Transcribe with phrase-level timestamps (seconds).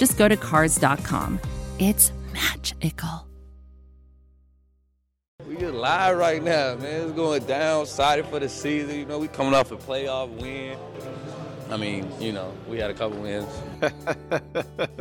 [0.00, 1.38] just go to Cars.com.
[1.78, 3.26] It's magical.
[5.46, 7.02] We get live right now, man.
[7.02, 7.82] It's going down.
[7.82, 8.98] Excited for the season.
[8.98, 10.78] You know, we coming off a playoff win.
[11.70, 13.46] I mean, you know, we had a couple wins.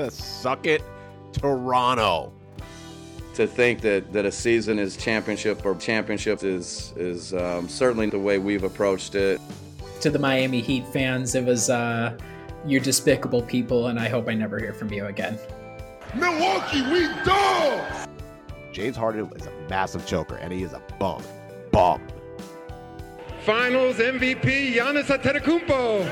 [0.13, 0.83] Suck it,
[1.31, 2.33] Toronto.
[3.35, 8.19] To think that, that a season is championship or championship is is um, certainly the
[8.19, 9.39] way we've approached it.
[10.01, 12.17] To the Miami Heat fans, it was uh,
[12.65, 15.37] you're despicable people, and I hope I never hear from you again.
[16.15, 18.07] Milwaukee, we dogs.
[18.71, 21.23] James Harden is a massive choker, and he is a bum.
[21.71, 22.01] Bum.
[23.45, 26.05] Finals MVP Giannis Antetokounmpo.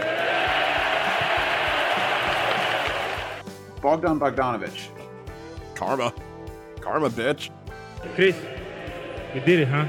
[3.81, 4.89] Bogdan Bogdanovich.
[5.75, 6.13] Karma.
[6.81, 7.49] Karma, bitch.
[8.15, 8.35] Chris,
[9.35, 9.85] you did it, huh?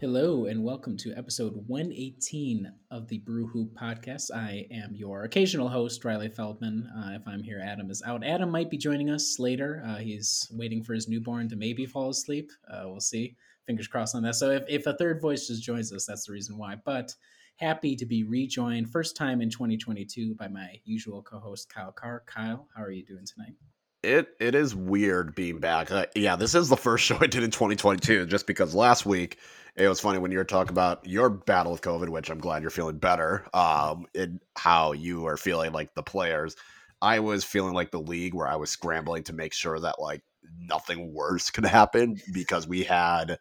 [0.00, 4.30] Hello, and welcome to episode 118 of the Brew Hoop podcast.
[4.32, 6.88] I am your occasional host, Riley Feldman.
[6.96, 8.24] Uh, if I'm here, Adam is out.
[8.24, 9.82] Adam might be joining us later.
[9.84, 12.52] Uh, he's waiting for his newborn to maybe fall asleep.
[12.72, 13.34] Uh, we'll see.
[13.66, 14.36] Fingers crossed on that.
[14.36, 16.76] So if, if a third voice just joins us, that's the reason why.
[16.84, 17.12] But
[17.56, 22.22] happy to be rejoined, first time in 2022, by my usual co host, Kyle Carr.
[22.24, 23.54] Kyle, how are you doing tonight?
[24.04, 25.90] It it is weird being back.
[25.90, 29.38] Uh, yeah, this is the first show I did in 2022, just because last week
[29.78, 32.62] it was funny when you were talking about your battle with COVID, which I'm glad
[32.62, 33.46] you're feeling better.
[33.54, 36.56] Um, and how you are feeling like the players.
[37.00, 40.22] I was feeling like the league where I was scrambling to make sure that like
[40.58, 43.38] nothing worse could happen because we had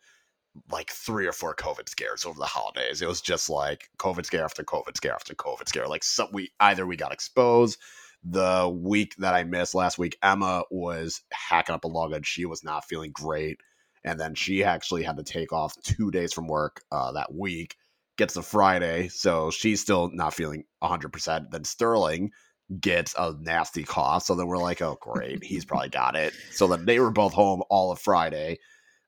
[0.71, 3.01] like three or four COVID scares over the holidays.
[3.01, 5.87] It was just like COVID scare after COVID scare after COVID scare.
[5.87, 7.79] Like some we either we got exposed
[8.23, 12.45] the week that I missed last week, Emma was hacking up a log and she
[12.45, 13.61] was not feeling great.
[14.03, 17.75] And then she actually had to take off two days from work uh, that week,
[18.17, 19.07] gets to Friday.
[19.09, 21.51] So she's still not feeling 100%.
[21.51, 22.31] Then Sterling
[22.79, 24.23] gets a nasty cough.
[24.23, 25.43] So then we're like, oh, great.
[25.43, 26.33] He's probably got it.
[26.51, 28.59] So then they were both home all of Friday.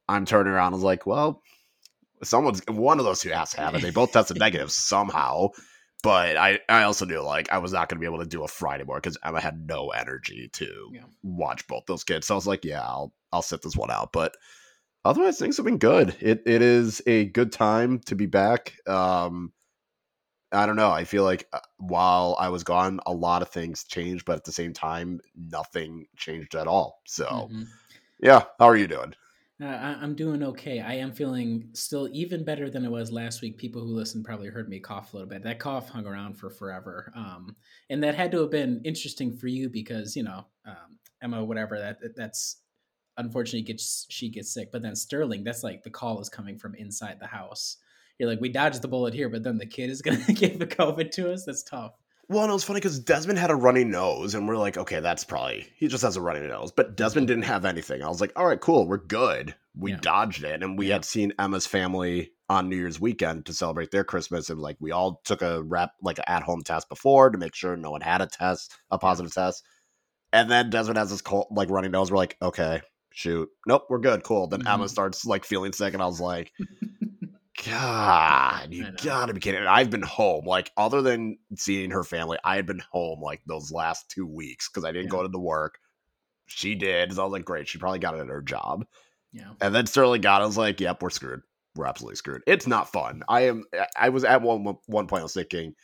[0.08, 1.42] I'm turning around and was like, well,
[2.24, 3.82] someone's one of those two has to have it.
[3.82, 5.50] They both tested negative somehow.
[6.02, 8.44] But I, I also knew like I was not going to be able to do
[8.44, 11.04] a Friday more because Emma had no energy to Yeah.
[11.24, 12.26] watch both those kids.
[12.28, 14.14] So I was like, yeah, I'll I'll sit this one out.
[14.14, 14.34] But
[15.06, 16.16] otherwise, things have been good.
[16.20, 18.76] It it is a good time to be back.
[18.88, 19.54] Um,
[20.52, 20.90] I don't know.
[20.92, 24.46] I feel like uh, while I was gone, a lot of things changed, but at
[24.46, 27.02] the same time, nothing changed at all.
[27.06, 27.68] So Mhm.
[28.20, 29.14] yeah, how are you doing?
[29.62, 30.80] Uh, I, I'm doing okay.
[30.80, 33.58] I am feeling still even better than I was last week.
[33.58, 35.44] People who listened probably heard me cough a little bit.
[35.44, 37.58] That cough hung around for forever, um,
[37.90, 41.78] and that had to have been interesting for you because you know um, Emma, whatever
[41.78, 42.62] that- that's
[43.20, 44.72] unfortunately gets she gets sick.
[44.72, 47.78] But then Sterling, that's like the call is coming from inside the house.
[48.18, 50.68] You're like, we dodged the bullet here, but then the kid is gonna give the
[50.68, 51.46] COVID to us.
[51.46, 51.94] That's tough.
[52.28, 55.00] Well, and it was funny because Desmond had a runny nose, and we're like, okay,
[55.00, 56.72] that's probably he just has a runny nose.
[56.72, 58.04] But Desmond didn't have anything.
[58.04, 59.56] I was like, all right, cool, we're good.
[59.76, 59.98] We Yeah.
[60.02, 64.04] dodged it, and we had seen Emma's family on New Year's weekend to celebrate their
[64.04, 67.38] Christmas, and like we all took a rep like an at home test before to
[67.40, 69.64] make sure no one had a test, a positive test.
[70.32, 72.12] And then Desmond has this cold, like runny nose.
[72.12, 72.82] We're like, okay,
[73.12, 74.48] shoot, nope, we're good, cool.
[74.48, 74.90] Then Emma Mhm.
[74.90, 76.54] starts like feeling sick, and I was like.
[77.66, 79.60] God, you gotta be kidding.
[79.60, 83.42] And I've been home, like, other than seeing her family, I had been home like
[83.46, 85.78] those last two weeks because I didn't go to the work.
[86.46, 87.14] She did.
[87.14, 87.68] So I was like, great.
[87.68, 88.86] She probably got it at her job.
[89.34, 89.52] Yeah.
[89.60, 90.46] And then Sterling got it.
[90.46, 91.42] I was like, yep, we're screwed.
[91.76, 92.44] We're absolutely screwed.
[92.48, 93.24] It's not fun.
[93.28, 93.66] I am,
[93.98, 95.76] I was at one, one point, I was thinking,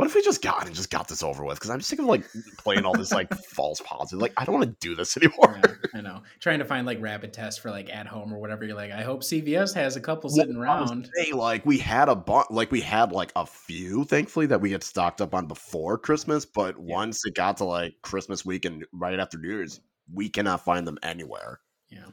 [0.00, 1.56] what if we just got and just got this over with?
[1.58, 2.24] Because I'm sick of like
[2.56, 4.22] playing all this like false positive.
[4.22, 5.60] Like, I don't want to do this anymore.
[5.62, 6.22] Yeah, I know.
[6.40, 8.64] Trying to find like rapid tests for like at home or whatever.
[8.64, 11.10] You're like, I hope CVS has a couple sitting Well, around.
[11.16, 14.72] saying, like we had a bunch, like we had like a few, thankfully, that we
[14.72, 16.46] had stocked up on before Christmas.
[16.46, 19.82] But once it got to like Christmas week and right after New Year's,
[20.14, 21.60] we cannot find them anywhere.
[21.90, 22.06] Yeah.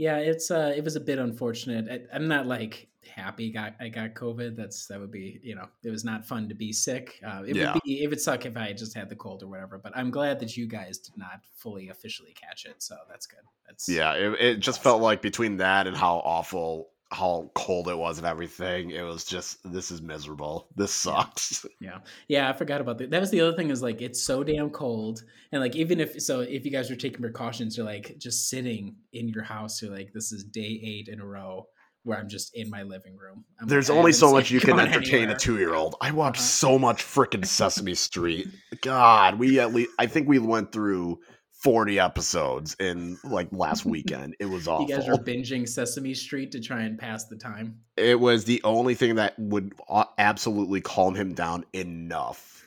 [0.00, 1.86] Yeah, it's uh, it was a bit unfortunate.
[2.10, 4.56] I, I'm not like happy got I got COVID.
[4.56, 7.20] That's that would be you know it was not fun to be sick.
[7.22, 7.74] Uh, it Yeah.
[7.74, 9.76] would be it would suck if I just had the cold or whatever.
[9.76, 12.76] But I'm glad that you guys did not fully officially catch it.
[12.82, 13.44] So that's good.
[13.66, 17.98] That's Yeah, it, it just felt like between that and how awful, how cold it
[17.98, 20.68] was and everything, it was just this is miserable.
[20.76, 21.66] This sucks.
[21.80, 21.98] Yeah.
[22.28, 23.10] Yeah, I forgot about that.
[23.10, 25.22] That was the other thing is like it's so damn cold.
[25.50, 28.96] And like even if so if you guys are taking precautions, you're like just sitting
[29.12, 31.66] in your house, you're like, this is day eight in a row
[32.02, 33.44] where I'm just in my living room.
[33.60, 35.36] I'm There's I only so much you can entertain anywhere.
[35.36, 35.96] a two year old.
[36.00, 36.46] I watched Uh-huh.
[36.46, 38.48] so much freaking Sesame Street.
[38.82, 41.18] God, we at least I think we went through
[41.62, 44.34] 40 episodes in like last weekend.
[44.40, 44.86] It was awful.
[44.88, 47.78] You guys are binging Sesame Street to try and pass the time.
[47.96, 49.74] it was the only thing that would
[50.18, 52.64] absolutely calm him down enough.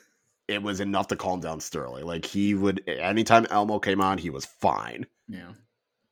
[0.47, 2.05] It was enough to calm down Sterling.
[2.05, 5.05] Like he would anytime Elmo came on, he was fine.
[5.27, 5.53] Yeah.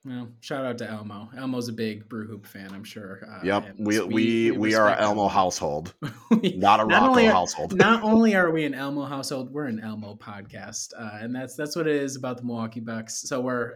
[0.03, 1.30] Well, shout out to Elmo.
[1.38, 3.19] Elmo's a big Brew Hoop fan, I'm sure.
[3.30, 5.94] Uh, Yep, and we we we, are an Elmo household,
[6.31, 7.75] We- not a Rocco are- household.
[7.77, 11.75] not only are we an Elmo household, we're an Elmo podcast, uh, and that's that's
[11.75, 13.21] what it is about the Milwaukee Bucks.
[13.30, 13.74] So we're,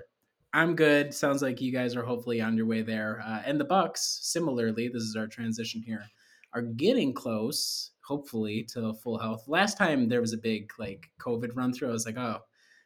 [0.51, 1.13] I'm good.
[1.13, 4.87] Sounds like you guys are hopefully on your way there, uh, and the Bucks, similarly,
[4.87, 6.03] this is our transition here,
[6.55, 9.43] are getting close, hopefully, to full health.
[9.47, 12.39] Last time there was a big like COVID run through, I was like, oh,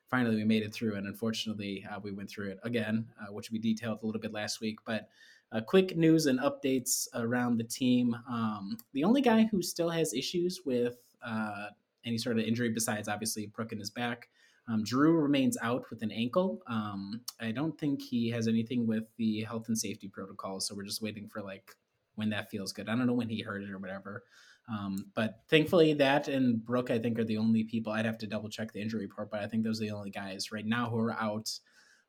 [0.09, 3.51] finally we made it through, and unfortunately uh, we went through it again, uh, which
[3.51, 5.09] we detailed a little bit last week, but.
[5.51, 8.15] Uh, quick news and updates around the team.
[8.29, 11.69] Um, the only guy who still has issues with uh,
[12.05, 14.29] any sort of injury, besides obviously Brook in his back,
[14.67, 16.61] um, Jrue remains out with an ankle.
[16.67, 20.83] Um, I don't think he has anything with the health and safety protocols, so we're
[20.83, 21.75] just waiting for like
[22.15, 22.87] when that feels good.
[22.87, 24.23] I don't know when he heard it or whatever.
[24.69, 27.91] Um, but thankfully, that and Brook, I think, are the only people.
[27.91, 30.11] I'd have to double check the injury report, but I think those are the only
[30.11, 31.49] guys right now who are out.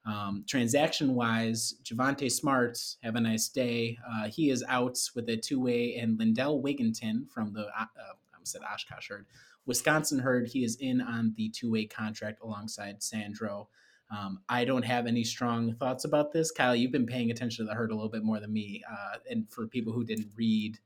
[0.06, 3.98] Um, transaction wise, Javonte Smart, have a nice day.
[4.08, 8.38] Uh, he is out with a two way, and Lindell Wigginton from the, uh, I
[8.44, 9.26] said Oshkosh herd,
[9.66, 13.68] Wisconsin herd, he is in on the two way contract alongside Sandro.
[14.10, 16.50] Um, I don't have any strong thoughts about this.
[16.50, 18.82] Kyle, you've been paying attention to the herd a little bit more than me.
[18.90, 20.78] Uh, and for people who didn't read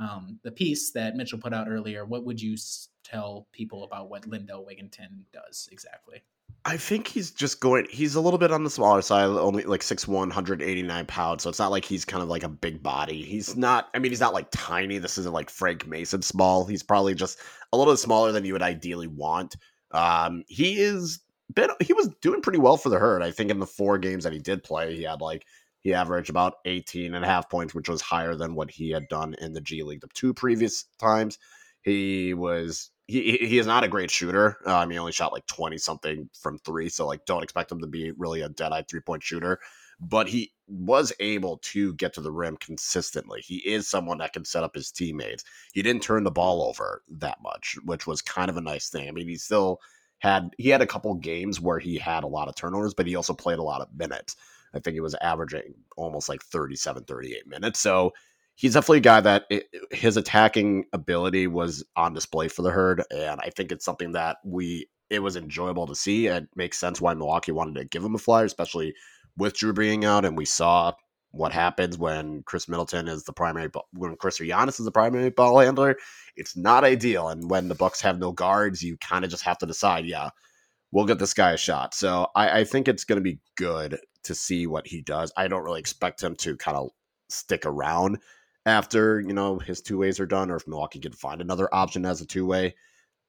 [0.00, 2.56] um, the piece that Mitchell put out earlier, what would you
[3.04, 6.22] tell people about what Lindell Wigginton does exactly?
[6.64, 7.86] I think he's just going.
[7.90, 11.42] He's a little bit on the smaller side, only like 6'1", 189 pounds.
[11.42, 13.22] So it's not like he's kind of like a big body.
[13.22, 13.88] He's not.
[13.94, 14.98] I mean, he's not like tiny.
[14.98, 16.66] This isn't like Frank Mason small.
[16.66, 17.38] He's probably just
[17.72, 19.56] a little smaller than you would ideally want.
[19.92, 21.20] Um, he is
[21.54, 21.70] been.
[21.80, 23.22] He was doing pretty well for the herd.
[23.22, 25.46] I think in the four games that he did play, he had like
[25.82, 29.08] he averaged about 18 and a half points, which was higher than what he had
[29.08, 31.38] done in the G League the two previous times.
[31.82, 34.58] He was he he is not a great shooter.
[34.66, 37.86] Um, he only shot like twenty something from three, so like don't expect him to
[37.86, 39.58] be really a dead eye three point shooter.
[39.98, 43.42] But he was able to get to the rim consistently.
[43.42, 45.44] He is someone that can set up his teammates.
[45.72, 49.08] He didn't turn the ball over that much, which was kind of a nice thing.
[49.08, 49.80] I mean, he still
[50.20, 53.16] had he had a couple games where he had a lot of turnovers, but he
[53.16, 54.36] also played a lot of minutes.
[54.74, 57.80] I think he was averaging almost like 37, 38 minutes.
[57.80, 58.12] So
[58.54, 63.02] he's definitely a guy that it, his attacking ability was on display for the herd,
[63.10, 66.28] and I think it's something that we it was enjoyable to see.
[66.28, 68.94] It makes sense why Milwaukee wanted to give him a flyer, especially
[69.36, 70.92] with Jrue being out, and we saw
[71.32, 75.58] what happens when Khris Middleton is the primary when Chris Giannis is the primary ball
[75.58, 75.96] handler.
[76.36, 79.58] It's not ideal, and when the Bucks have no guards, you kind of just have
[79.58, 80.30] to decide, yeah,
[80.92, 81.94] we'll get this guy a shot.
[81.94, 85.32] So I, I think it's going to be good to see what he does.
[85.36, 86.90] I don't really expect him to kind of
[87.28, 88.18] stick around
[88.66, 92.04] after you know his two ways are done, or if Milwaukee can find another option
[92.06, 92.74] as a two way.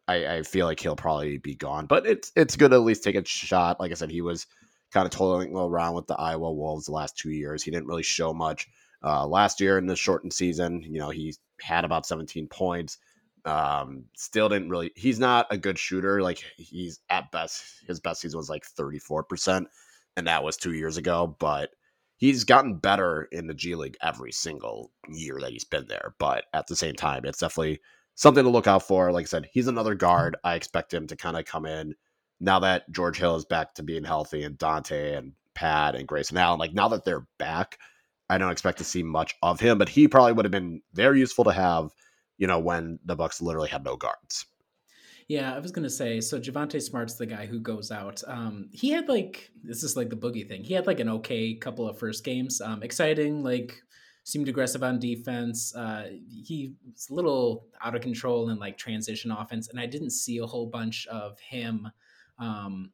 [0.07, 3.03] I, I feel like he'll probably be gone, but it's it's good to at least
[3.03, 3.79] take a shot.
[3.79, 4.47] Like I said, he was
[4.91, 7.63] kind of toiling around with the Iowa Wolves the last two years.
[7.63, 8.67] He didn't really show much
[9.03, 10.81] uh, last year in the shortened season.
[10.81, 12.97] You know, he had about 17 points.
[13.45, 14.91] Um, still didn't really.
[14.95, 16.21] He's not a good shooter.
[16.21, 19.67] Like he's at best, his best season was like 34 percent,
[20.17, 21.35] and that was two years ago.
[21.39, 21.71] But
[22.17, 26.15] he's gotten better in the G League every single year that he's been there.
[26.19, 27.81] But at the same time, it's definitely
[28.15, 29.11] something to look out for.
[29.11, 30.37] Like I said, he's another guard.
[30.43, 31.95] I expect him to kind of come in
[32.39, 36.37] now that George Hill is back to being healthy and Donte and Pat and Grayson
[36.37, 36.59] Allen.
[36.59, 37.77] Like now that they're back,
[38.29, 41.19] I don't expect to see much of him, but he probably would have been very
[41.19, 41.91] useful to have,
[42.37, 44.45] you know, when the Bucks literally had no guards.
[45.31, 46.19] Yeah, I was gonna say.
[46.19, 48.21] So Javonte Smart's the guy who goes out.
[48.27, 50.61] Um, he had like this is like the boogie thing.
[50.61, 52.59] He had like an okay couple of first games.
[52.59, 53.81] Um, exciting, like
[54.25, 55.73] seemed aggressive on defense.
[55.73, 60.09] Uh, he was a little out of control in like transition offense, and I didn't
[60.09, 61.87] see a whole bunch of him
[62.37, 62.91] um,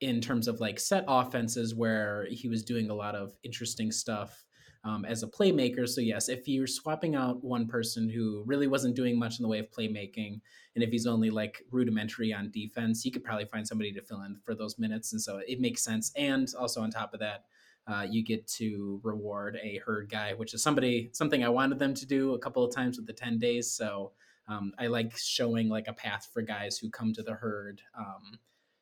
[0.00, 4.44] in terms of like set offenses where he was doing a lot of interesting stuff
[4.84, 5.88] um, as a playmaker.
[5.88, 9.48] So yes, if you're swapping out one person who really wasn't doing much in the
[9.48, 10.40] way of playmaking,
[10.78, 14.22] and if he's only like rudimentary on defense, you could probably find somebody to fill
[14.22, 16.12] in for those minutes, and so it makes sense.
[16.14, 17.46] And also on top of that,
[17.88, 21.94] uh, you get to reward a herd guy, which is somebody something I wanted them
[21.94, 23.72] to do a couple of times with the ten days.
[23.72, 24.12] So
[24.46, 27.82] um, I like showing like a path for guys who come to the herd.
[27.98, 28.38] Um,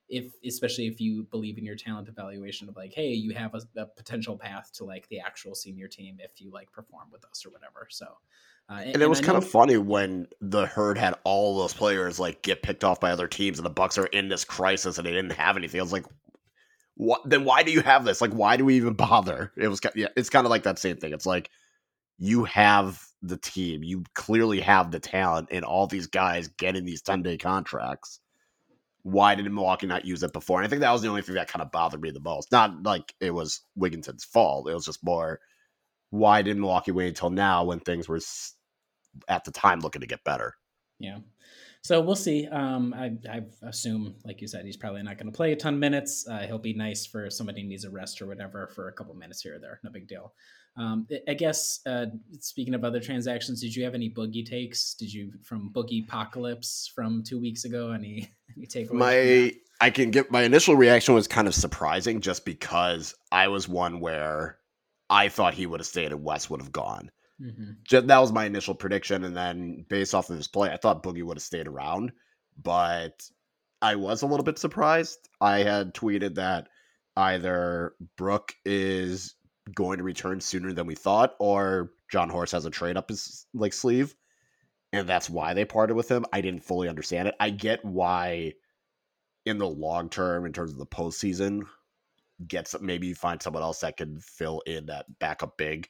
[0.08, 3.80] if especially if you believe in your talent evaluation of like hey you have a,
[3.80, 7.44] a, potential path to like the actual senior team if you like perform with us
[7.44, 8.06] or whatever so
[8.68, 12.18] uh, and, and, it was kind of funny when the herd had all those players
[12.18, 15.06] like get picked off by other teams and the bucks are in this crisis and
[15.06, 15.80] they didn't have anything.
[15.80, 16.06] I was like
[16.96, 18.20] what then why do you have this?
[18.20, 19.52] Like why do we even bother?
[19.56, 21.12] It was yeah it's kind of like that same thing.
[21.12, 21.50] It's like
[22.18, 23.82] you have the team.
[23.82, 28.20] You clearly have the talent and all these guys getting these 10 day contracts
[29.06, 30.58] why did Milwaukee not use it before?
[30.58, 32.50] And I think that was the only thing that kind of bothered me the most.
[32.50, 34.68] Not like it was Wigginton's fault.
[34.68, 35.38] It was just more
[36.10, 38.18] why did Milwaukee wait until now when things were
[39.28, 40.54] at the time looking to get better?
[40.98, 41.18] Yeah.
[41.82, 42.48] So we'll see.
[42.48, 45.75] Um, I, I assume, like you said, he's probably not going to play a ton
[45.75, 46.26] of minutes.
[46.28, 49.42] Uh, he'll be nice for somebody needs a rest or whatever for a couple minutes
[49.42, 49.78] here or there.
[49.84, 50.32] No big deal.
[50.78, 52.06] Um, I guess uh,
[52.38, 54.95] speaking of other transactions, did you have any boogie takes?
[54.95, 57.92] Did you from boogie apocalypse from two weeks ago?
[57.92, 58.92] Any any takeaways?
[58.92, 63.68] My I can get my initial reaction was kind of surprising, just because I was
[63.68, 64.59] one where
[65.09, 67.11] I thought he would have stayed and Wes would have gone.
[67.40, 67.73] Mm-hmm.
[67.85, 71.02] Just, that was my initial prediction, and then based off of his play, I thought
[71.02, 72.12] Boogie would have stayed around,
[72.62, 73.23] but
[73.83, 75.18] I was a little bit surprised.
[75.40, 76.68] I had tweeted that
[77.16, 79.35] either Brook is
[79.75, 83.46] going to return sooner than we thought, or Jon Horst has a trade up his
[83.54, 84.14] like sleeve,
[84.92, 86.25] and that's why they parted with him.
[86.32, 87.35] I didn't fully understand it.
[87.40, 88.52] I get why,
[89.44, 91.62] in the long term, in terms of the postseason,
[92.46, 95.88] gets maybe you find someone else that can fill in that backup big.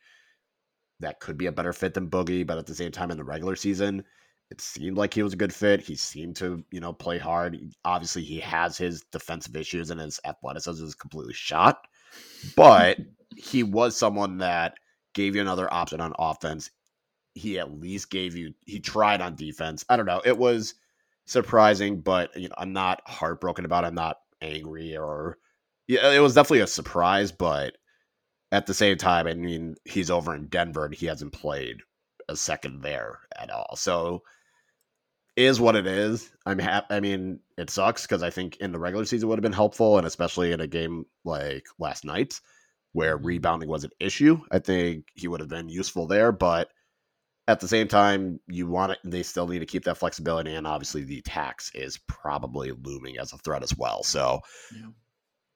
[1.01, 3.25] That could be a better fit than Boogie, but at the same time, in the
[3.25, 4.03] regular season,
[4.51, 5.81] it seemed like he was a good fit.
[5.81, 7.59] He seemed to, you know, play hard.
[7.85, 11.87] Obviously, he has his defensive issues and his athleticism is completely shot.
[12.57, 12.99] But
[13.37, 14.75] he was someone that
[15.15, 16.71] gave you another option on offense.
[17.35, 19.85] He at least gave you he tried on defense.
[19.89, 20.23] I don't know.
[20.25, 20.75] It was
[21.27, 23.89] surprising, but you know, I'm not heartbroken about it.
[23.89, 25.39] I'm not angry or
[25.89, 27.77] yeah, it was definitely a surprise, but
[28.53, 31.83] at the same time, I mean, he's over in Denver and he hasn't played
[32.29, 33.77] a second there at all.
[33.77, 34.23] So
[35.37, 36.31] is what it is.
[36.47, 36.87] I'm happy.
[36.91, 39.99] I mean, it sucks because I think in the regular season would have been helpful,
[39.99, 42.41] and especially in a game like last night
[42.93, 44.41] where rebounding was an issue.
[44.51, 46.71] I think he would have been useful there, but
[47.47, 48.99] at the same time, you want it.
[49.05, 53.33] They still need to keep that flexibility, and obviously, the tax is probably looming as
[53.33, 54.03] a threat as well.
[54.03, 54.41] So.
[54.75, 54.89] Yeah.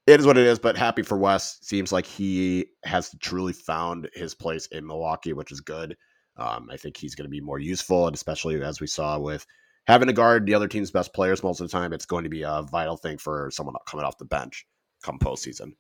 [0.07, 1.59] It is what it is, but happy for Wes.
[1.61, 5.97] Seems like he has truly found his place in Milwaukee, which is good.
[6.37, 9.47] Um, I think he's going to be more useful, and especially as we saw with
[9.91, 12.31] having to guard the other team's best players most of the time, it's going to
[12.31, 14.67] be a vital thing for someone coming off the bench
[15.03, 15.73] come postseason.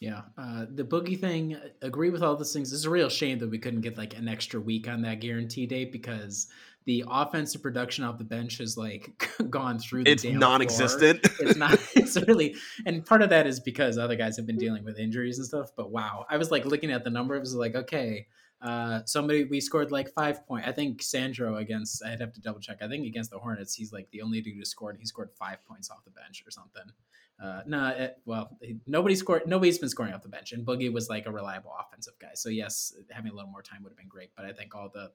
[0.00, 1.58] Yeah, uh, the boogie thing.
[1.82, 2.72] Agree with all those things.
[2.72, 5.66] It's a real shame that we couldn't get like an extra week on that guarantee
[5.66, 6.48] date because
[6.86, 10.04] the offensive production off the bench has like gone through.
[10.04, 11.26] The it's non-existent.
[11.26, 11.50] Floor.
[11.50, 11.78] It's not.
[11.94, 15.36] It's really, and part of that is because other guys have been dealing with injuries
[15.36, 15.70] and stuff.
[15.76, 18.26] But wow, I was like looking at the numbers, like okay,
[18.62, 20.66] uh, somebody we scored like five point.
[20.66, 22.04] I think Sandro against.
[22.04, 22.78] I'd have to double check.
[22.82, 24.96] I think against the Hornets, he's like the only dude who scored.
[24.98, 26.92] He scored five points off the bench or something.
[27.42, 29.46] Uh, no, nah, well, nobody scored.
[29.46, 32.32] Nobody's been scoring off the bench, and Boogie was like a reliable offensive guy.
[32.34, 34.30] So yes, having a little more time would have been great.
[34.36, 35.10] But I think all the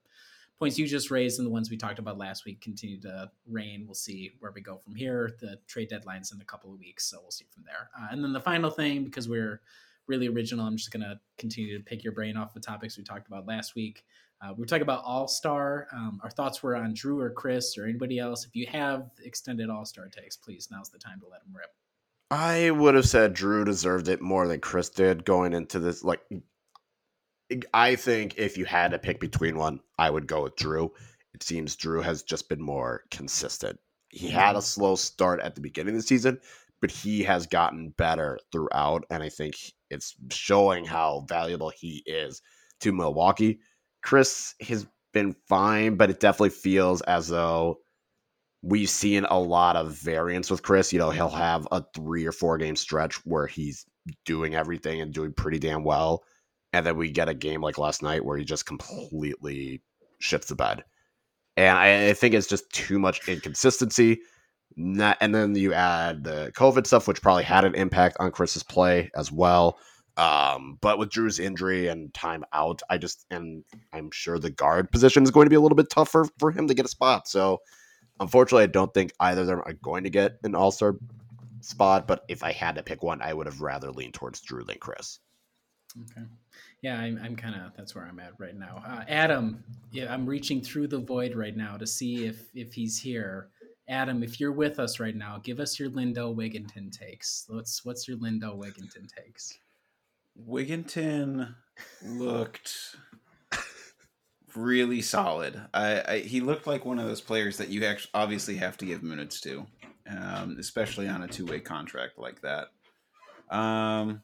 [0.57, 3.83] points you just raised and the ones we talked about last week continue to rain.
[3.85, 5.35] We'll see where we go from here.
[5.39, 7.89] The trade deadline's in a couple of weeks, so we'll see from there.
[7.99, 9.61] Uh, and then the final thing, because we're
[10.07, 13.27] really original, I'm just gonna continue to pick your brain off the topics we talked
[13.27, 14.03] about last week.
[14.41, 15.87] Uh, we were talking about All Star.
[15.93, 18.45] Um, our thoughts were on Jrue or Chris or anybody else.
[18.45, 21.69] If you have extended All Star takes, please now's the time to let them rip.
[22.31, 26.03] I would have said Jrue deserved it more than Chris did going into this.
[26.03, 26.21] Like,
[27.73, 30.89] I think if you had to pick between one, I would go with Jrue.
[31.33, 33.79] It seems Jrue has just been more consistent.
[34.09, 36.39] He had a slow start at the beginning of the season,
[36.85, 39.05] but he has gotten better throughout.
[39.09, 39.55] And I think
[39.89, 42.43] it's showing how valuable he is
[42.81, 43.57] to Milwaukee.
[44.03, 47.77] Chris has been fine, but it definitely feels as though
[48.61, 50.93] we've seen a lot of variance with Chris.
[50.93, 53.83] You know, he'll have a three or four game stretch where he's
[54.23, 56.23] doing everything and doing pretty damn well.
[56.71, 59.81] And then we get a game like last night where he just completely
[60.21, 60.83] shits the bed.
[61.57, 64.19] And I, I think it's just too much inconsistency.
[64.77, 68.63] Not, and then you add the COVID stuff, which probably had an impact on Chris's
[68.63, 69.79] play as well.
[70.17, 73.63] Um, but with Jrue's injury and time out, I just and
[73.93, 76.67] I'm sure the guard position is going to be a little bit tougher for him
[76.67, 77.27] to get a spot.
[77.27, 77.59] So
[78.19, 80.95] unfortunately, I don't think either of them are going to get an All Star
[81.61, 82.07] spot.
[82.07, 84.77] But if I had to pick one, I would have rather leaned towards Drew than
[84.79, 85.19] Chris.
[86.01, 86.25] Okay.
[86.81, 88.83] Yeah, I'm, I'm kind of that's where I'm at right now.
[88.85, 92.99] Uh, Adam, yeah, I'm reaching through the void right now to see if if he's
[92.99, 93.49] here.
[93.87, 97.45] Adam, if you're with us right now, give us your Lindell Wigginton takes.
[97.47, 99.59] What's what's your Lindell Wigginton takes?
[100.47, 101.55] Wigginton
[102.03, 102.95] looked
[104.55, 105.61] really solid.
[105.73, 108.85] I, I, he looked like one of those players that you actually obviously have to
[108.85, 109.65] give minutes to,
[110.09, 112.69] um, especially on a two way contract like that.
[113.55, 114.21] Um,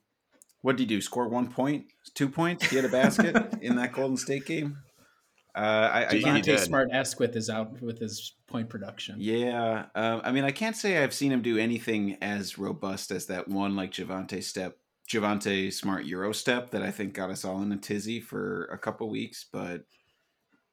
[0.62, 1.02] what did he do?
[1.02, 2.70] Score one point, two points?
[2.70, 4.78] He had a basket in that Golden State game.
[5.54, 9.18] Uh, I, I Javonte Smart esque with his out with his point production.
[9.20, 13.26] Yeah, uh, I mean, I can't say I've seen him do anything as robust as
[13.26, 14.78] that one like Javonte step,
[15.10, 18.78] Javonte Smart Euro step that I think got us all in a tizzy for a
[18.78, 19.46] couple weeks.
[19.52, 19.84] But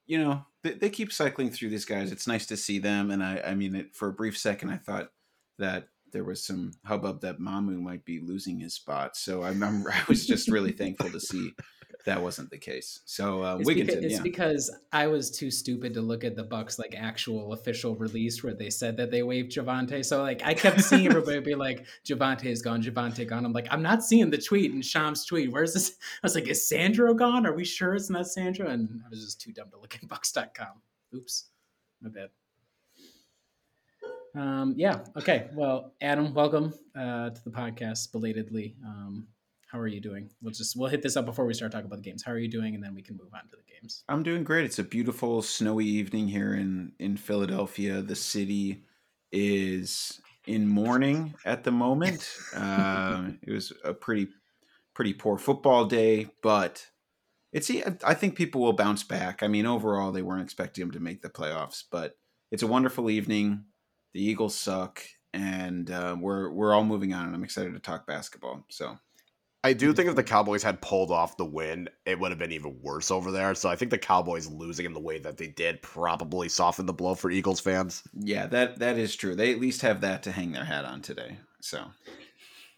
[0.07, 2.13] you know, they, they keep cycling through these guys.
[2.13, 4.77] It's nice to see them, and I, I mean, it, for a brief second, I
[4.77, 5.11] thought
[5.59, 9.17] that there was some hubbub that Mamu might be losing his spot.
[9.17, 11.53] So I remember I was just really thankful to see
[12.05, 13.01] that wasn't the case.
[13.05, 14.23] So uh, it's, Wigginton, because, it's yeah.
[14.23, 18.55] because I was too stupid to look at the Bucks like actual official release where
[18.55, 20.05] they said that they waived Javonte.
[20.05, 23.45] So like I kept seeing everybody be like Javonte is gone, Javonte gone.
[23.45, 25.53] I'm like I'm not seeing the tweet and Shams' tweet.
[25.53, 25.91] Where's this?
[25.91, 27.47] I was like, is Sandro gone?
[27.47, 28.69] Are we sure it's not Sandro?
[28.69, 30.83] And I was just too dumb to look at Bucks.com.
[31.15, 31.45] Oops,
[32.01, 32.31] my bad.
[34.35, 35.01] Um, yeah.
[35.17, 35.49] Okay.
[35.53, 38.77] Well, Adam, welcome uh, to the podcast belatedly.
[38.85, 39.27] Um,
[39.69, 40.31] how are you doing?
[40.43, 42.25] We'll just we'll hit this up before we start talking about the games.
[42.25, 44.03] How are you doing, and then we can move on to the games.
[44.09, 44.65] I'm doing great.
[44.65, 48.01] It's a beautiful snowy evening here in in Philadelphia.
[48.03, 48.85] The city
[49.31, 52.29] is in mourning at the moment.
[52.57, 54.29] uh, it was a pretty
[54.95, 56.87] pretty poor football day, but
[57.53, 57.71] it's
[58.05, 59.43] I think people will bounce back.
[59.43, 62.17] I mean, overall, they weren't expecting them to make the playoffs, but
[62.51, 63.65] it's a wonderful evening.
[64.15, 65.03] The Eagles suck,
[65.35, 67.27] and uh, we're we're all moving on.
[67.27, 68.65] And I'm excited to talk basketball.
[68.71, 68.99] So
[69.65, 72.53] I do think if the Cowboys had pulled off the win, it would have been
[72.53, 73.55] even worse over there.
[73.57, 76.93] So I think the Cowboys losing in the way that they did probably softened the
[76.93, 78.03] blow for Eagles fans.
[78.15, 79.35] Yeah, that that is true.
[79.35, 81.39] They at least have that to hang their hat on today.
[81.61, 81.87] So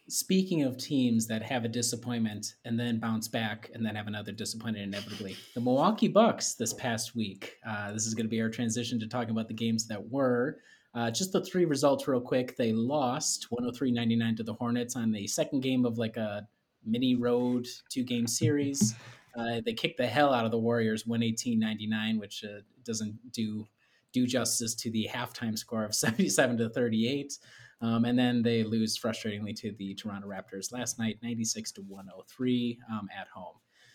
[0.08, 4.32] speaking of teams that have a disappointment and then bounce back and then have another
[4.32, 7.58] disappointment inevitably, the Milwaukee Bucks this past week.
[7.66, 10.58] Uh, this is going to be our transition to talking about the games that were.
[10.94, 12.56] Uh, just the three results, real quick.
[12.56, 16.48] They lost 103 99 to the Hornets on the second game of like a
[16.84, 18.94] mini road two game series.
[19.36, 23.66] Uh, they kicked the hell out of the Warriors 118 99, which uh, doesn't do
[24.12, 27.38] do justice to the halftime score of 77 to 38.
[27.82, 32.78] Um, and then they lose frustratingly to the Toronto Raptors last night, 96 to 103
[32.90, 33.54] um, at home.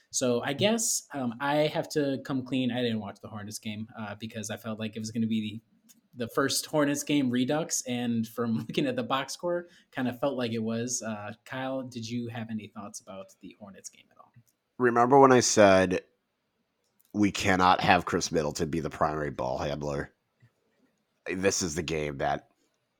[0.10, 2.71] So I guess um, I have to come clean.
[2.71, 5.28] I didn't watch the Hornets game uh, because I felt like it was going to
[5.28, 5.62] be the,
[6.15, 7.84] the first Hornets game redux.
[7.88, 11.01] And from looking at the box score, kind of felt like it was.
[11.01, 14.32] Uh, Kyle, did you have any thoughts about the Hornets game at all?
[14.78, 16.01] Remember when I said
[17.13, 20.12] we cannot have Khris Middleton be the primary ball handler?
[21.34, 22.49] This is the game that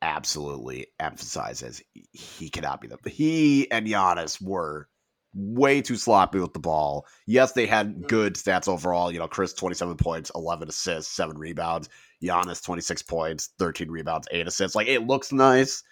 [0.02, 4.88] absolutely emphasizes he cannot be the he and Giannis were
[5.36, 7.06] way too sloppy with the ball.
[7.28, 8.04] Yes, they had mm-hmm.
[8.04, 9.12] good stats overall.
[9.12, 11.90] You know, Chris 27 points, 11 assists, 7 rebounds.
[12.24, 14.76] Giannis 26 points, 13 rebounds, 8 assists.
[14.76, 15.84] Like it looks nice,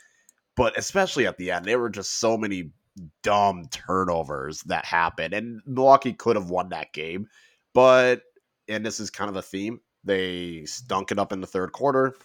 [0.56, 2.72] but especially at the end, there were just so many
[3.24, 7.28] dumb turnovers that happened and Milwaukee could have won that game.
[7.74, 8.22] But
[8.68, 9.82] and this is kind of a theme.
[10.04, 12.16] They stunk it up in the third quarter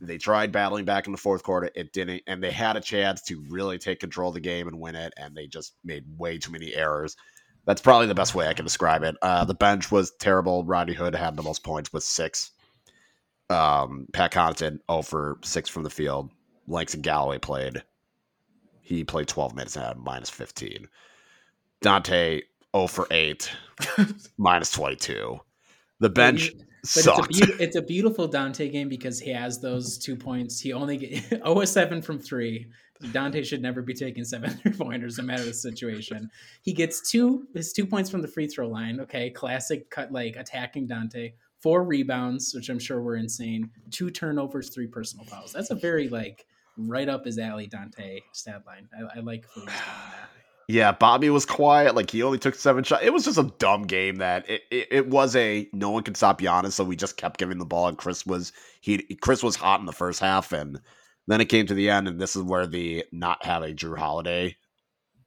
[0.00, 1.70] they tried battling back in the fourth quarter.
[1.74, 4.80] It didn't, and they had a chance to really take control of the game and
[4.80, 7.16] win it, and they just made way too many errors.
[7.66, 9.16] That's probably the best way I can describe it.
[9.20, 10.64] Uh, the bench was terrible.
[10.64, 12.52] Rodney Hood had the most points with six.
[13.50, 16.30] Um, Pat Connaughton, 0 for 6 from the field.
[16.66, 17.82] Langston Galloway played.
[18.80, 20.88] He played 12 minutes and had minus 15.
[21.82, 22.42] Donte,
[22.74, 23.50] 0 for 8,
[24.38, 25.38] minus 22.
[25.98, 26.52] The bench
[26.82, 30.60] but it's a, be- it's a, beautiful Donte game because he has those two points.
[30.60, 32.68] He only get 0 7 from three.
[33.08, 36.30] Donte should never be taking seven three pointers no matter the situation.
[36.62, 39.00] He gets two his two points from the free throw line.
[39.00, 41.32] Okay, classic cut like attacking Donte.
[41.60, 43.70] Four rebounds, which I'm sure were insane.
[43.90, 45.52] Two turnovers, three personal fouls.
[45.52, 48.88] That's a very like right up his alley Donte stat line.
[48.94, 49.44] I, I like
[50.70, 51.96] Yeah, Bobby was quiet.
[51.96, 53.02] Like he only took seven shots.
[53.04, 56.16] It was just a dumb game that it, it, it was a no one could
[56.16, 57.88] stop Giannis, so we just kept giving the ball.
[57.88, 60.80] And Chris was he Chris was hot in the first half, and
[61.26, 64.56] then it came to the end, and this is where the not having Jrue Holiday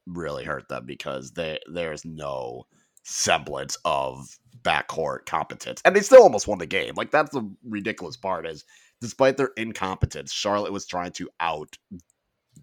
[0.06, 2.64] really hurt them because they there's no
[3.02, 4.26] semblance of
[4.62, 6.94] backcourt competence, and they still almost won the game.
[6.96, 8.64] Like that's the ridiculous part is,
[9.02, 11.76] despite their incompetence, Charlotte was trying to out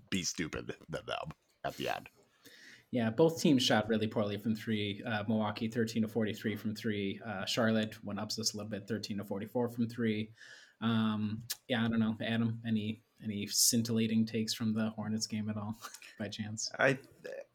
[0.09, 1.29] be stupid than them
[1.63, 2.09] at the end.
[2.91, 5.01] Yeah, both teams shot really poorly from three.
[5.05, 7.21] Uh, Milwaukee, 13 to 43 from three.
[7.25, 10.29] Uh, Charlotte went up just a little bit, 13 to 44 from three.
[10.81, 12.17] Um, yeah, I don't know.
[12.21, 15.79] Adam, any any scintillating takes from the Hornets game at all,
[16.19, 16.69] by chance?
[16.79, 16.97] I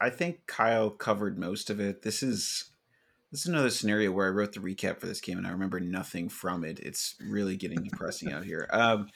[0.01, 2.03] I think Kyle covered most of it.
[2.03, 2.71] This is
[3.33, 5.81] this is another scenario where I wrote the recap for this game and I remember
[5.81, 6.79] nothing from it.
[6.79, 8.69] It's really getting depressing out here.
[8.71, 9.09] Um,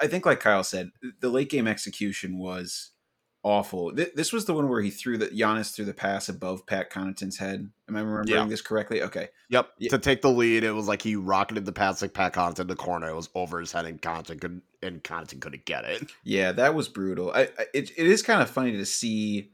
[0.00, 2.90] I think, like Kyle said, the late game execution was
[3.42, 3.94] awful.
[3.94, 6.90] Th- this was the one where he threw the Giannis threw the pass above Pat
[6.90, 7.70] Connaughton's head.
[7.88, 8.46] Am I remembering Yeah.
[8.46, 9.02] this correctly?
[9.02, 9.28] Okay.
[9.50, 9.70] Yep.
[9.78, 9.90] Yeah.
[9.90, 12.66] To take the lead, it was like he rocketed the pass like Pat Connaughton in
[12.66, 13.08] the corner.
[13.08, 16.10] It was over his head, and Connaughton couldn't and Connaughton couldn't get it.
[16.24, 17.32] Yeah, that was brutal.
[17.32, 19.50] I, I it, it is kind of funny to see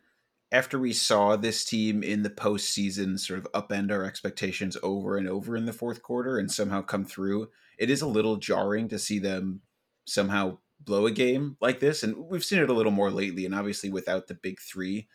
[0.52, 5.28] after we saw this team in the postseason sort of upend our expectations over and
[5.28, 7.48] over in the fourth quarter and somehow come through.
[7.76, 9.62] It is a little jarring to see them
[10.04, 13.46] somehow blow a game like this, and we've seen it a little more lately.
[13.46, 15.08] And obviously, without the big three,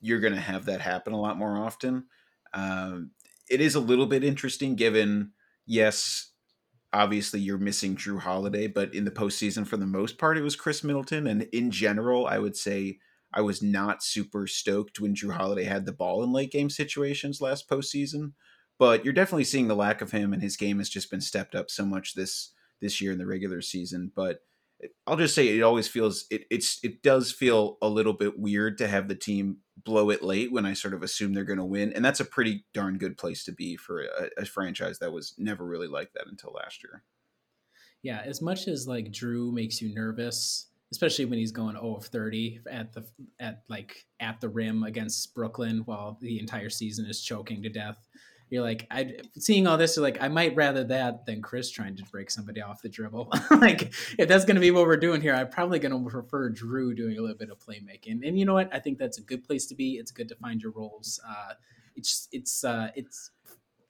[0.00, 2.06] you're going to have that happen a lot more often.
[2.52, 3.12] Um,
[3.48, 5.32] it is a little bit interesting, given
[5.66, 6.32] yes,
[6.92, 10.56] obviously you're missing Jrue Holiday, but in the postseason, for the most part, it was
[10.56, 11.26] Khris Middleton.
[11.26, 12.98] And in general, I would say
[13.32, 17.40] I was not super stoked when Jrue Holiday had the ball in late game situations
[17.40, 18.32] last postseason.
[18.78, 21.54] But you're definitely seeing the lack of him, and his game has just been stepped
[21.54, 24.12] up so much this this year in the regular season.
[24.14, 24.38] But
[25.06, 28.78] I'll just say it always feels it it's it does feel a little bit weird
[28.78, 31.64] to have the team blow it late when I sort of assume they're going to
[31.64, 35.12] win, and that's a pretty darn good place to be for a, a franchise that
[35.12, 37.02] was never really like that until last year.
[38.02, 42.04] Yeah, as much as like Jrue makes you nervous, especially when he's going 0 of
[42.06, 43.04] 30 at the
[43.40, 47.98] at like at the rim against Brooklyn while the entire season is choking to death.
[48.50, 51.96] You're like, I seeing all this, you're like, I might rather that than Chris trying
[51.96, 53.32] to break somebody off the dribble.
[53.50, 56.50] like, if that's going to be what we're doing here, I'm probably going to prefer
[56.50, 58.26] Jrue doing a little bit of playmaking.
[58.26, 58.72] And you know what?
[58.74, 59.94] I think that's a good place to be.
[59.94, 61.20] It's good to find your roles.
[61.28, 61.54] Uh,
[61.96, 63.30] it's it's uh, it's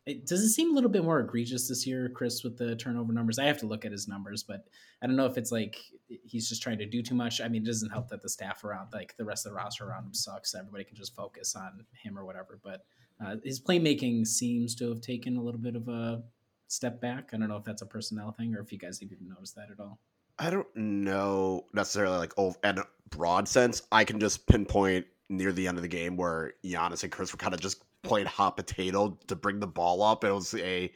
[0.09, 3.13] it, does it seem a little bit more egregious this year, Chris, with the turnover
[3.13, 3.39] numbers?
[3.39, 4.65] I have to look at his numbers, but
[5.03, 5.77] I don't know if it's like
[6.25, 7.43] he's just trying to do too much.
[7.43, 9.85] I mean, it doesn't help that the staff around, like the rest of the roster
[9.85, 10.55] around him, sucks.
[10.55, 12.59] Everybody can just focus on him or whatever.
[12.65, 12.87] But
[13.25, 16.23] uh, his playmaking seems to have taken a little bit of a
[16.69, 17.31] step back.
[17.33, 19.71] I don't know if that's a personnel thing or if you guys even noticed that
[19.71, 19.99] at all.
[20.39, 23.83] I don't know necessarily like oh, in a broad sense.
[23.91, 27.39] I can just pinpoint near the end of the game where Giannis and Chris were
[27.39, 30.23] kind of just playing hot potato to bring the ball up.
[30.23, 30.93] It was a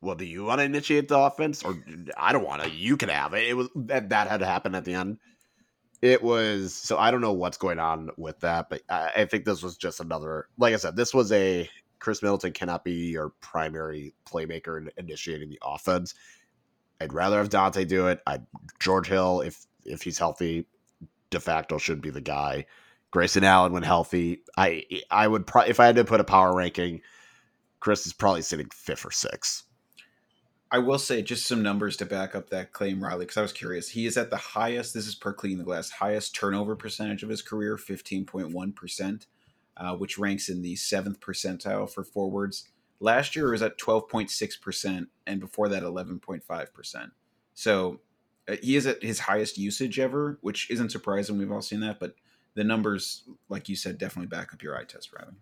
[0.00, 1.76] well, do you want to initiate the offense or
[2.16, 2.70] I don't want to?
[2.70, 3.48] You can have it.
[3.48, 5.18] It was that that had to happen at the end.
[6.00, 9.44] It was so I don't know what's going on with that, but I, I think
[9.44, 10.48] this was just another.
[10.56, 15.48] Like I said, this was a Khris Middleton cannot be your primary playmaker in initiating
[15.48, 16.14] the offense.
[17.00, 18.20] I'd rather have Donte do it.
[18.26, 18.40] I
[18.78, 20.66] George Hill, if if he's healthy,
[21.30, 22.66] de facto should be the guy.
[23.10, 26.54] Grayson Allen, when healthy, I I would pro- if I had to put a power
[26.54, 27.00] ranking,
[27.80, 29.64] Chris is probably sitting fifth or sixth.
[30.70, 33.52] I will say just some numbers to back up that claim, Riley, because I was
[33.52, 33.88] curious.
[33.88, 37.30] He is at the highest, this is per clean the glass, highest turnover percentage of
[37.30, 39.26] his career, 15.1%,
[39.78, 42.68] uh, which ranks in the seventh percentile for forwards.
[43.00, 47.10] Last year was at 12.6%, and before that, 11.5%.
[47.54, 48.00] So
[48.46, 51.38] uh, he is at his highest usage ever, which isn't surprising.
[51.38, 52.14] We've all seen that, but
[52.54, 55.34] the numbers, like you said, definitely back up your eye test, Riley.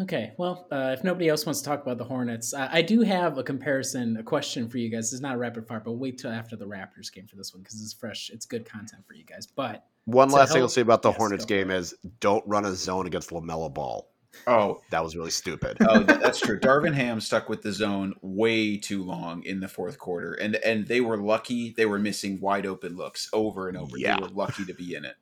[0.00, 3.02] Okay, well, uh, if nobody else wants to talk about the Hornets, uh, I do
[3.02, 5.12] have a comparison, a question for you guys.
[5.12, 7.62] It's not a rapid fire, but wait till after the Raptors game for this one
[7.62, 8.30] because it's fresh.
[8.32, 9.46] It's good content for you guys.
[9.46, 11.76] But One To last thing I'll say about the yes, Hornets go for game it.
[11.76, 14.08] is don't run a zone against LaMelo Ball.
[14.46, 15.76] Oh, That was really stupid.
[15.82, 16.58] oh, that's true.
[16.58, 20.86] Darvin Ham stuck with the zone way too long in the fourth quarter, and and
[20.86, 21.74] they were lucky.
[21.76, 23.98] They were missing wide open looks over and over.
[23.98, 24.16] Yeah.
[24.16, 25.16] They were lucky to be in it.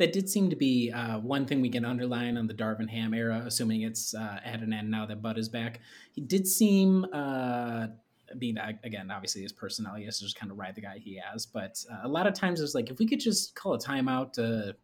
[0.00, 3.14] That did seem to be uh, one thing we can underline on the Darvin Ham
[3.14, 5.80] era, assuming it's uh, at an end now that Bud is back.
[6.12, 7.86] He did seem, uh,
[8.34, 11.46] mean, again, obviously his personality is to just kind of ride the guy he has,
[11.46, 14.32] but uh, a lot of times it's like if we could just call a timeout
[14.32, 14.74] to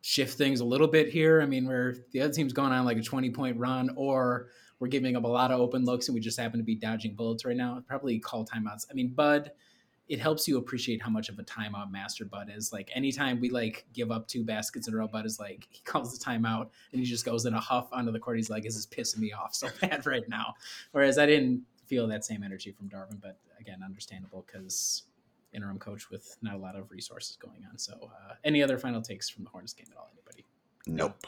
[0.00, 1.40] shift things a little bit here.
[1.40, 4.88] I mean, where the other team's going on like a twenty point run, or we're
[4.88, 7.44] giving up a lot of open looks and we just happen to be dodging bullets
[7.44, 7.82] right now.
[7.86, 8.86] Probably call timeouts.
[8.90, 9.52] I mean, Bud
[10.12, 12.70] it helps you appreciate how much of a timeout master Bud is.
[12.70, 15.80] Like anytime we like give up two baskets in a row, Bud is like he
[15.84, 18.36] calls the timeout and he just goes in a huff onto the court.
[18.36, 20.52] He's like, "This is pissing me off so bad right now."
[20.90, 25.04] Whereas I didn't feel that same energy from Darvin, but again, understandable because
[25.54, 27.78] interim coach with not a lot of resources going on.
[27.78, 30.10] So, uh, any other final takes from the Hornets game at all?
[30.12, 30.44] Anybody?
[30.86, 31.26] Nope.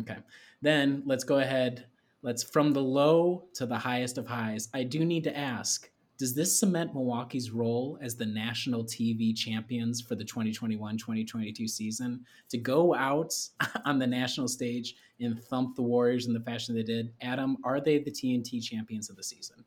[0.00, 0.16] Okay.
[0.62, 1.84] Then let's go ahead.
[2.22, 4.70] Let's from the low to the highest of highs.
[4.72, 10.00] I do need to ask does this cement Milwaukee's role as the national TV champions
[10.00, 12.24] for the 2021 2022 season?
[12.50, 13.34] To go out
[13.84, 17.12] on the national stage and thump the Warriors in the fashion they did?
[17.20, 19.64] Adam, are they the TNT champions of the season?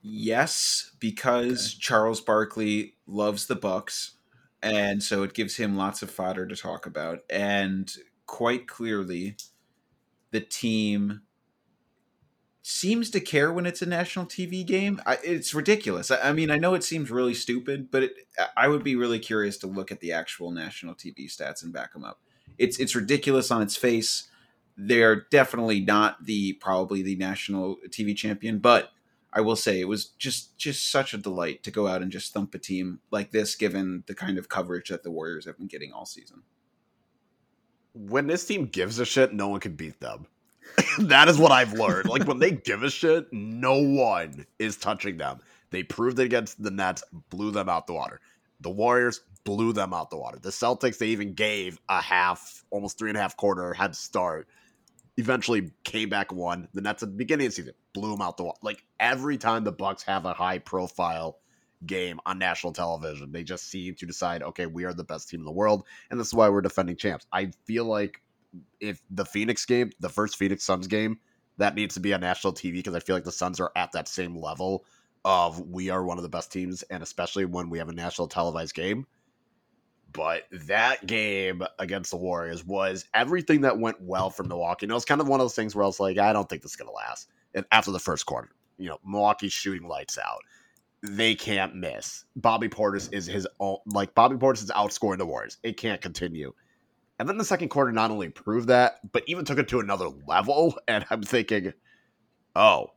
[0.00, 1.80] Yes, because okay.
[1.80, 4.16] Charles Barkley loves the Bucks,
[4.60, 7.20] and so it gives him lots of fodder to talk about.
[7.30, 7.92] And
[8.26, 9.36] quite clearly,
[10.32, 11.22] the team
[12.62, 15.00] seems to care when it's a national TV game.
[15.04, 16.12] I, it's ridiculous.
[16.12, 18.14] I, I, mean, I know it seems really stupid, but it,
[18.56, 21.92] I would be really curious to look at the actual national TV stats and back
[21.92, 22.20] them up.
[22.58, 24.28] It's it's ridiculous on its face.
[24.76, 28.90] They're definitely not the probably the national TV champion, but
[29.32, 32.32] I will say it was just just such a delight to go out and just
[32.32, 35.66] thump a team like this, given the kind of coverage that the Warriors have been
[35.66, 36.42] getting all season.
[37.94, 40.26] When this team gives a shit, no one can beat them.
[40.98, 42.08] that is what I've learned.
[42.08, 45.40] Like when they give a shit, no one is touching them.
[45.70, 48.20] They proved it against the Nets, blew them out the water.
[48.60, 50.38] The Warriors blew them out the water.
[50.40, 54.46] The Celtics, they even gave a half, almost three and a half quarter head start.
[55.16, 56.68] Eventually came back one.
[56.72, 58.58] The Nets at the beginning of the season blew them out the water.
[58.62, 61.38] Like every time the Bucks have a high profile
[61.86, 65.40] game on national television, they just seem to decide, okay, we are the best team
[65.40, 67.26] in the world, and this is why we're defending champs.
[67.32, 68.22] I feel like
[68.80, 71.18] if the Phoenix game, the first Phoenix Suns game,
[71.58, 73.92] that needs to be on national TV because I feel like the Suns are at
[73.92, 74.84] that same level
[75.24, 78.28] of we are one of the best teams, and especially when we have a national
[78.28, 79.06] televised game.
[80.12, 84.84] But that game against the Warriors was everything that went well for Milwaukee.
[84.84, 86.48] And it was kind of one of those things where I was like, I don't
[86.48, 87.28] think this is going to last.
[87.54, 90.40] And after the first quarter, you know, Milwaukee's shooting lights out.
[91.02, 92.24] They can't miss.
[92.36, 95.58] Bobby Portis is his own, like, Bobby Portis is outscoring the Warriors.
[95.62, 96.52] It can't continue.
[97.22, 100.08] And then the second quarter not only proved that, but even took it to another
[100.26, 100.76] level.
[100.88, 101.72] And I'm thinking,
[102.56, 102.88] oh,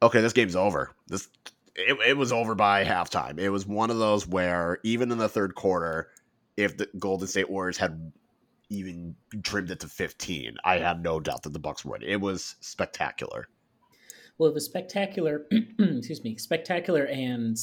[0.00, 0.96] okay, this game's over.
[1.06, 1.28] This
[1.74, 3.38] it, it was over by halftime.
[3.38, 6.08] It was one of those where even in the third quarter,
[6.56, 8.10] if the Golden State Warriors had
[8.70, 12.02] even trimmed it to 15, I had no doubt that the Bucks would.
[12.02, 13.48] It was spectacular.
[14.38, 15.44] Well, it was spectacular.
[15.78, 17.58] excuse me, spectacular and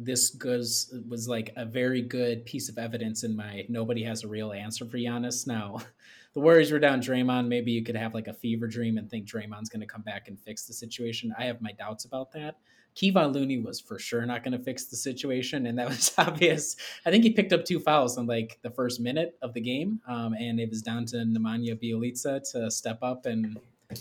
[0.00, 4.28] this goes was like a very good piece of evidence in my nobody has a
[4.28, 5.46] real answer for Giannis.
[5.46, 5.78] Now,
[6.34, 7.48] the Warriors were down Draymond.
[7.48, 10.28] Maybe you could have like a fever dream and think Draymond's going to come back
[10.28, 11.34] and fix the situation.
[11.36, 12.56] I have my doubts about that.
[12.94, 16.76] Kevon Looney was for sure not going to fix the situation, and that was obvious.
[17.04, 20.00] I think he picked up two fouls in like the first minute of the game,
[20.06, 23.58] um, and it was down to Nemanja Bjelica to step up and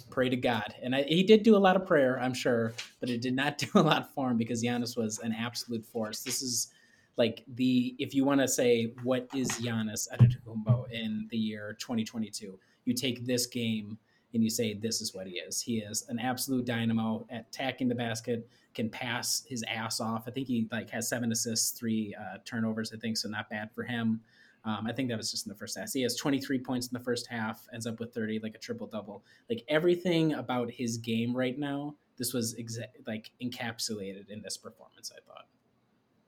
[0.09, 0.75] pray to God.
[0.81, 3.57] And I, he did do a lot of prayer, I'm sure, but it did not
[3.57, 6.21] do a lot for him because Giannis was an absolute force.
[6.23, 6.69] This is
[7.17, 12.59] like the if you want to say what is Giannis Antetokounmpo in the year 2022,
[12.85, 13.97] you take this game
[14.33, 15.61] and you say this is what he is.
[15.61, 20.25] He is an absolute dynamo at attacking the basket, can pass his ass off.
[20.27, 22.93] I think he like has seven assists, three uh, turnovers.
[22.93, 24.21] I think so, not bad for him.
[24.67, 25.93] Um, I think that was just in the first half.
[25.93, 28.85] He has 23 points in the first half, ends up with 30, like a triple
[28.85, 29.23] double.
[29.49, 35.11] Like everything about his game right now, this was exa- like encapsulated in this performance.
[35.15, 35.45] I thought.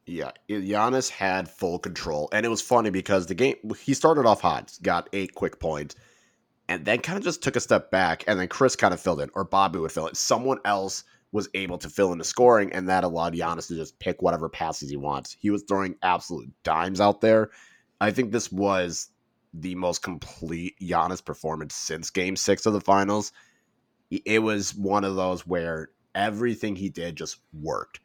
[0.06, 4.39] Yeah, Giannis had full control, and it was funny because the game he started off
[4.39, 5.95] hot, got eight quick points,
[6.69, 9.19] and then kind of just took a step back, and then Chris kind of filled
[9.19, 10.15] in, or Bobby would fill in.
[10.15, 13.99] Someone else was able to fill in the scoring, and that allowed Giannis to just
[13.99, 15.36] pick whatever passes he wants.
[15.39, 17.52] He was throwing absolute dimes out there,
[18.01, 19.09] I think this was
[19.53, 23.31] the most complete Giannis performance since game six of the finals.
[24.12, 27.99] It was one of those where everything he did just worked.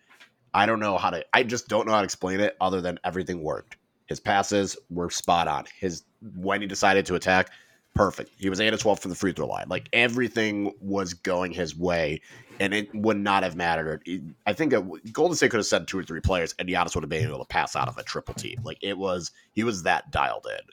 [0.52, 2.98] I don't know how to, I just don't know how to explain it other than
[3.04, 3.76] everything worked.
[4.06, 5.64] His passes were spot on.
[5.78, 6.04] His,
[6.36, 7.50] when he decided to attack,
[7.94, 8.32] perfect.
[8.38, 9.66] He was 8 of 12 from the free throw line.
[9.68, 12.20] Like everything was going his way,
[12.60, 14.06] and it would not have mattered.
[14.46, 14.74] I think
[15.12, 17.38] Golden State could have sent two or three players, and Giannis would have been able
[17.38, 18.60] to pass out of a triple team.
[18.62, 20.66] Like it was, he was that dialed in.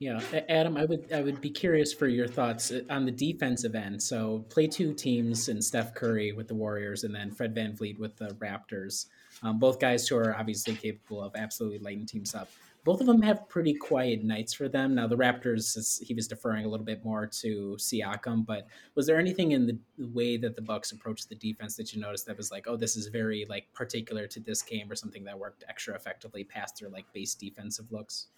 [0.00, 3.74] Yeah, Adam, I would I would be curious for your thoughts uh, on the defensive
[3.74, 4.00] end.
[4.00, 7.98] So play two teams and Steph Curry with the Warriors, and then Fred Van VanVleet
[7.98, 9.06] with the Raptors.
[9.42, 12.48] Um, both guys who are obviously capable of absolutely lighting teams up.
[12.84, 14.94] Both of them have pretty quiet nights for them.
[14.94, 19.18] Now the Raptors, he was deferring a little bit more to Siakam, but was there
[19.18, 22.50] anything in the way that the Bucks approached the defense that you noticed that was
[22.50, 25.94] like, oh, this is very like particular to this game, or something that worked extra
[25.94, 28.28] effectively past their like base defensive looks?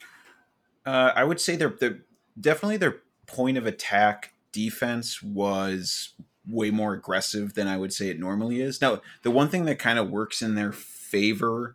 [0.85, 2.01] Uh, I would say they're, they're
[2.41, 6.15] definitely their point of attack defense was
[6.49, 8.81] way more aggressive than I would say it normally is.
[8.81, 11.75] Now, the one thing that kind of works in their favor,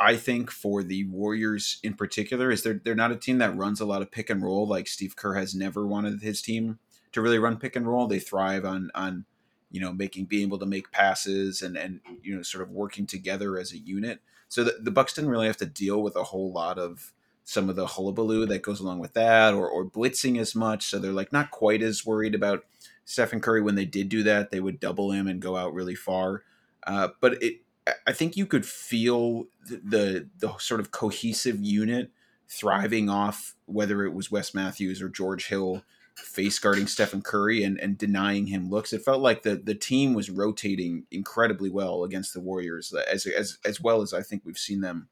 [0.00, 3.80] I think, for the Warriors in particular, is they're they're not a team that runs
[3.80, 4.66] a lot of pick and roll.
[4.66, 6.78] Like Steve Kerr has never wanted his team
[7.12, 8.06] to really run pick and roll.
[8.06, 9.26] They thrive on on
[9.70, 13.06] you know making being able to make passes and and you know sort of working
[13.06, 14.20] together as a unit.
[14.48, 17.12] So the, the Bucks didn't really have to deal with a whole lot of
[17.44, 20.86] some of the hullabaloo that goes along with that or, or blitzing as much.
[20.86, 22.64] So they're like not quite as worried about
[23.04, 23.62] Stephen Curry.
[23.62, 26.42] When they did do that, they would double him and go out really far.
[26.86, 27.60] Uh, but it,
[28.06, 32.10] I think you could feel the, the, sort of cohesive unit
[32.48, 35.82] thriving off whether it was Wes Matthews or George Hill
[36.16, 38.92] face guarding Stephen Curry and, and denying him looks.
[38.92, 43.58] It felt like the, the team was rotating incredibly well against the Warriors as, as,
[43.64, 45.08] as well as I think we've seen them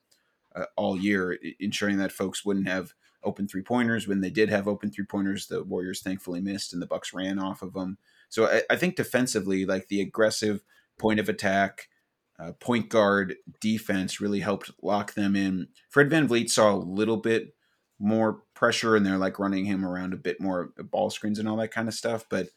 [0.55, 4.09] uh, all year, ensuring that folks wouldn't have open three pointers.
[4.09, 7.39] When they did have open three pointers, the Warriors thankfully missed, and the Bucks ran
[7.39, 7.99] off of them.
[8.29, 10.63] So I, I think defensively, like the aggressive
[10.99, 11.89] point of attack,
[12.39, 15.69] uh, point guard defense really helped lock them in.
[15.89, 17.55] Fred Van VanVleet saw a little bit
[17.99, 21.57] more pressure, and they're like running him around a bit more ball screens and all
[21.57, 22.27] that kind of stuff.
[22.29, 22.49] But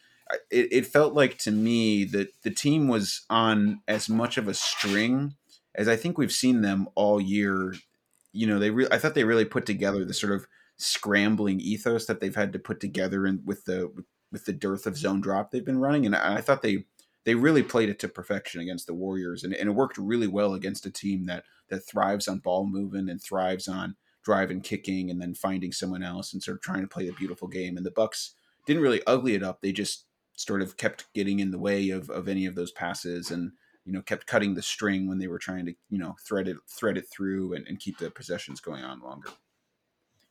[0.49, 4.53] it, it felt like to me that the team was on as much of a
[4.53, 5.35] string
[5.75, 7.75] as I think we've seen them all year
[8.33, 12.05] you know they re- I thought they really put together the sort of scrambling ethos
[12.05, 13.91] that they've had to put together in with the
[14.31, 16.85] with the dearth of zone drop they've been running and I, I thought they
[17.27, 20.53] they really played it to perfection against the Warriors and, and it worked really well
[20.53, 25.21] against a team that that thrives on ball moving and thrives on driving kicking and
[25.21, 27.91] then finding someone else and sort of trying to play a beautiful game and the
[27.91, 28.33] Bucks
[28.65, 30.05] didn't really ugly it up they just
[30.37, 33.51] sort of kept getting in the way of, of any of those passes and
[33.83, 36.55] you know kept cutting the string when they were trying to you know thread it
[36.69, 39.31] thread it through and, and keep the possessions going on longer.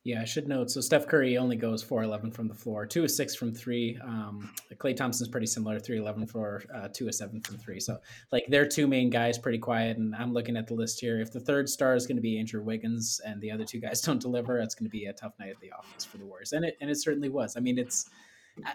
[0.07, 0.71] Yeah, I should note.
[0.71, 3.99] So Steph Curry only goes four eleven from the floor, two of six from three.
[4.05, 7.81] Um, Klay Thompson's pretty similar, three eleven for uh, two of seven from three.
[7.81, 7.99] So
[8.31, 9.97] like their two main guys pretty quiet.
[9.97, 11.21] And I'm looking at the list here.
[11.21, 14.01] If the third star is going to be Andrew Wiggins and the other two guys
[14.03, 16.53] don't deliver, it's going to be a tough night at the office for the Warriors.
[16.53, 17.57] And it and it certainly was.
[17.57, 18.09] I mean, it's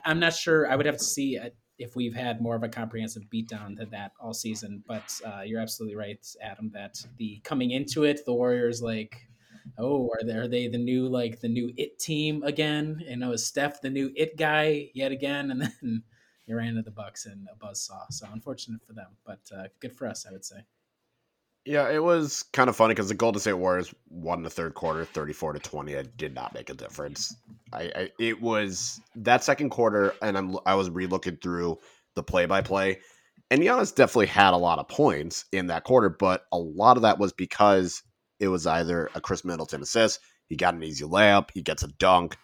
[0.03, 0.69] I'm not sure.
[0.69, 1.39] I would have to see
[1.79, 4.83] if we've had more of a comprehensive beatdown to that all season.
[4.85, 9.29] But uh, you're absolutely right, Adam, that the coming into it, the Warriors like,
[9.77, 13.03] oh, are they, are they the new like the new it team again?
[13.07, 15.51] And know, is Steph the new it guy yet again?
[15.51, 16.03] And then
[16.45, 18.05] you ran into the Bucks and a buzz saw.
[18.09, 20.65] So unfortunate for them, but uh, good for us, I would say.
[21.63, 25.05] Yeah, it was kind of funny because the Golden State Warriors won the third quarter,
[25.05, 25.93] thirty-four to twenty.
[25.93, 27.35] It did not make a difference.
[27.71, 31.77] I, I it was that second quarter, and I'm I was relooking through
[32.15, 32.99] the play-by-play,
[33.51, 37.03] and Giannis definitely had a lot of points in that quarter, but a lot of
[37.03, 38.01] that was because
[38.41, 41.87] it was either a Khris Middleton assist, he got an easy layup, he gets a
[41.87, 42.35] dunk.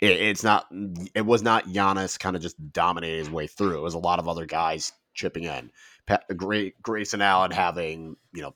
[0.00, 0.66] It, it's not.
[1.14, 3.78] It was not Giannis kind of just dominating his way through.
[3.78, 5.70] It was a lot of other guys chipping in.
[6.06, 8.54] Pat, great Grayson Allen having you know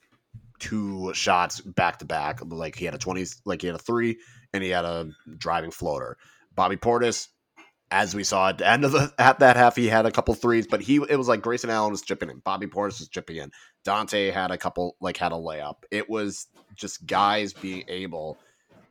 [0.58, 2.40] two shots back to back.
[2.46, 4.18] Like he had a 20, like he had a three
[4.52, 6.18] and he had a driving floater.
[6.54, 7.28] Bobby Portis,
[7.90, 10.34] as we saw at the end of the at that half, he had a couple
[10.34, 12.38] threes, but he it was like Grayson Allen was chipping in.
[12.38, 13.50] Bobby Portis was chipping in.
[13.84, 15.76] Donte had a couple like had a layup.
[15.90, 18.38] It was just guys being able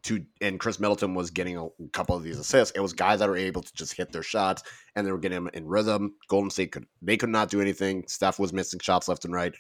[0.04, 2.76] to and Khris Middleton was getting a couple of these assists.
[2.76, 4.64] It was guys that were able to just hit their shots
[4.96, 6.16] and they were getting them in rhythm.
[6.28, 8.06] Golden State could they could not do anything.
[8.08, 9.54] Steph was missing shots left and right.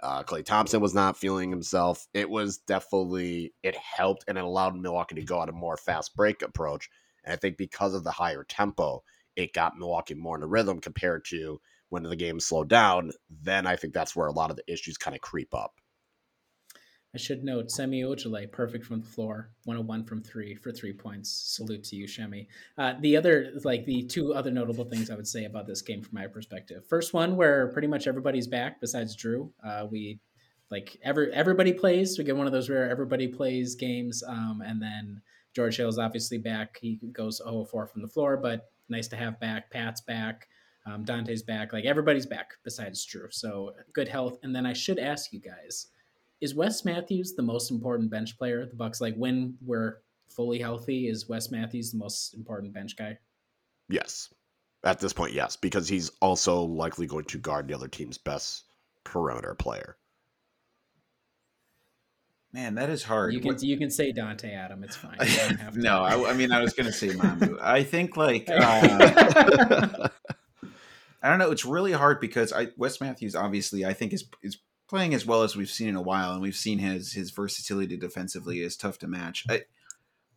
[0.00, 2.06] Uh, Klay Thompson was not feeling himself.
[2.12, 6.14] It was definitely it helped and it allowed Milwaukee to go on a more fast
[6.16, 6.90] break approach.
[7.24, 9.02] And I think because of the higher tempo,
[9.36, 13.12] it got Milwaukee more in the rhythm compared to when the game slowed down.
[13.42, 15.74] Then I think that's where a lot of the issues kind of creep up.
[17.14, 21.30] I should note Semi Ojeleye, perfect from the floor, 101 from three for three points.
[21.30, 22.48] Salute to you, Shemi.
[22.76, 26.02] Uh, the other, like the two other notable things I would say about this game
[26.02, 26.84] from my perspective.
[26.88, 29.48] First one, where pretty much everybody's back besides Jrue.
[29.64, 30.18] Uh, we
[30.72, 32.18] like every everybody plays.
[32.18, 35.22] We get one of those rare everybody plays games, um, and then
[35.54, 36.78] George Hill's obviously back.
[36.80, 39.70] He goes 0 4 from the floor, but nice to have back.
[39.70, 40.48] Pat's back.
[40.86, 41.72] Um, Donte's back.
[41.72, 43.32] Like everybody's back besides Jrue.
[43.32, 44.38] So good health.
[44.42, 45.86] And then I should ask you guys
[46.40, 48.66] is Wes Matthews the most important bench player?
[48.66, 53.16] The Bucks like when we're fully healthy, is Wes Matthews the most important bench guy?
[53.88, 54.32] Yes.
[54.82, 58.64] At this point, yes, because he's also likely going to guard the other team's best
[59.04, 59.96] perimeter player.
[62.52, 63.32] Man, that is hard.
[63.34, 64.84] You can What- you can say Donte Adam.
[64.84, 65.16] It's fine.
[65.26, 65.80] You don't have to.
[65.80, 67.58] no, I, I mean I was going to say Mamu.
[67.60, 70.08] I think like uh,
[71.24, 71.50] I don't know.
[71.50, 74.58] It's really hard because I Wes Matthews obviously I think is is
[74.90, 77.96] playing as well as we've seen in a while, and we've seen his his versatility
[77.96, 79.46] defensively is tough to match.
[79.48, 79.62] I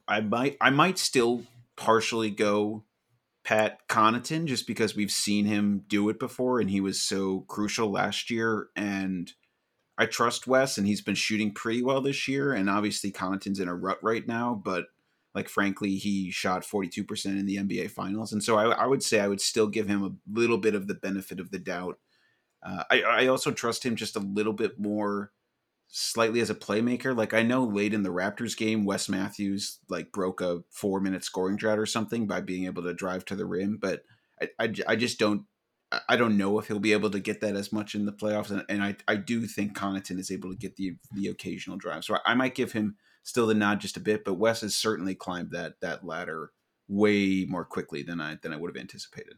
[0.07, 1.43] I might I might still
[1.75, 2.85] partially go
[3.43, 7.91] Pat Connaughton just because we've seen him do it before, and he was so crucial
[7.91, 8.69] last year.
[8.75, 9.31] And
[9.97, 12.53] I trust Wes, and he's been shooting pretty well this year.
[12.53, 14.85] And obviously Connaughton's in a rut right now, but
[15.35, 18.85] like frankly, he shot forty two percent in the NBA Finals, and so I, I
[18.85, 21.59] would say I would still give him a little bit of the benefit of the
[21.59, 21.99] doubt.
[22.63, 25.31] Uh, I, I also trust him just a little bit more,
[25.87, 27.15] slightly as a playmaker.
[27.15, 31.23] Like I know late in the Raptors game, Wes Matthews like broke a four minute
[31.23, 34.03] scoring drought or something by being able to drive to the rim, but
[34.41, 35.41] I, I, I just don't.
[35.91, 38.11] I- I don't know if he'll be able to get that as much in the
[38.11, 41.77] playoffs, and, and I, I do think Connaughton is able to get the the occasional
[41.77, 42.03] drive.
[42.03, 42.97] So I, I might give him
[43.27, 46.53] still the nod just a bit, but Wes has certainly climbed that that ladder
[46.87, 49.35] way more quickly than I than I would have anticipated.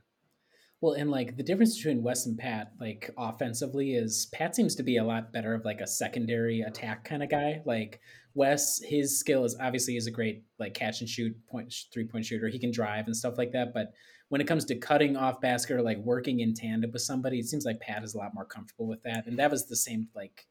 [0.79, 4.83] Well, and like the difference between Wes and Pat, like offensively, is Pat seems to
[4.83, 7.63] be a lot better of like a secondary attack kind of guy.
[7.65, 7.99] Like
[8.35, 12.25] Wes, his skill is obviously is a great like catch and shoot point three point
[12.25, 12.47] shooter.
[12.47, 13.73] He can drive and stuff like that.
[13.73, 13.91] But
[14.29, 17.47] when it comes to cutting off basket or like working in tandem with somebody, it
[17.47, 19.25] seems like Pat is a lot more comfortable with that.
[19.25, 20.45] And that was the same like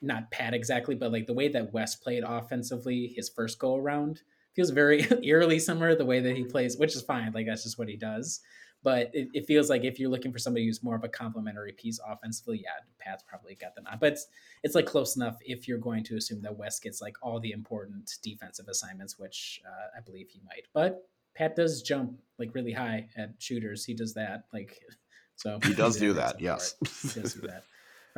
[0.00, 4.22] not Pat exactly, but like the way that West played offensively his first go around
[4.54, 7.32] feels very eerily similar the way that he plays, which is fine.
[7.32, 8.40] Like that's just what he does
[8.82, 11.72] but it, it feels like if you're looking for somebody who's more of a complementary
[11.72, 13.98] piece offensively, yeah, Pat's probably got the nod.
[14.00, 14.26] But it's
[14.62, 17.50] it's like close enough if you're going to assume that West gets like all the
[17.50, 20.66] important defensive assignments, which uh, I believe he might.
[20.72, 23.84] But Pat does jump like really high at shooters.
[23.84, 24.80] He does that like
[25.36, 25.58] so.
[25.64, 26.74] He does do that, yes.
[27.02, 27.64] He does do that.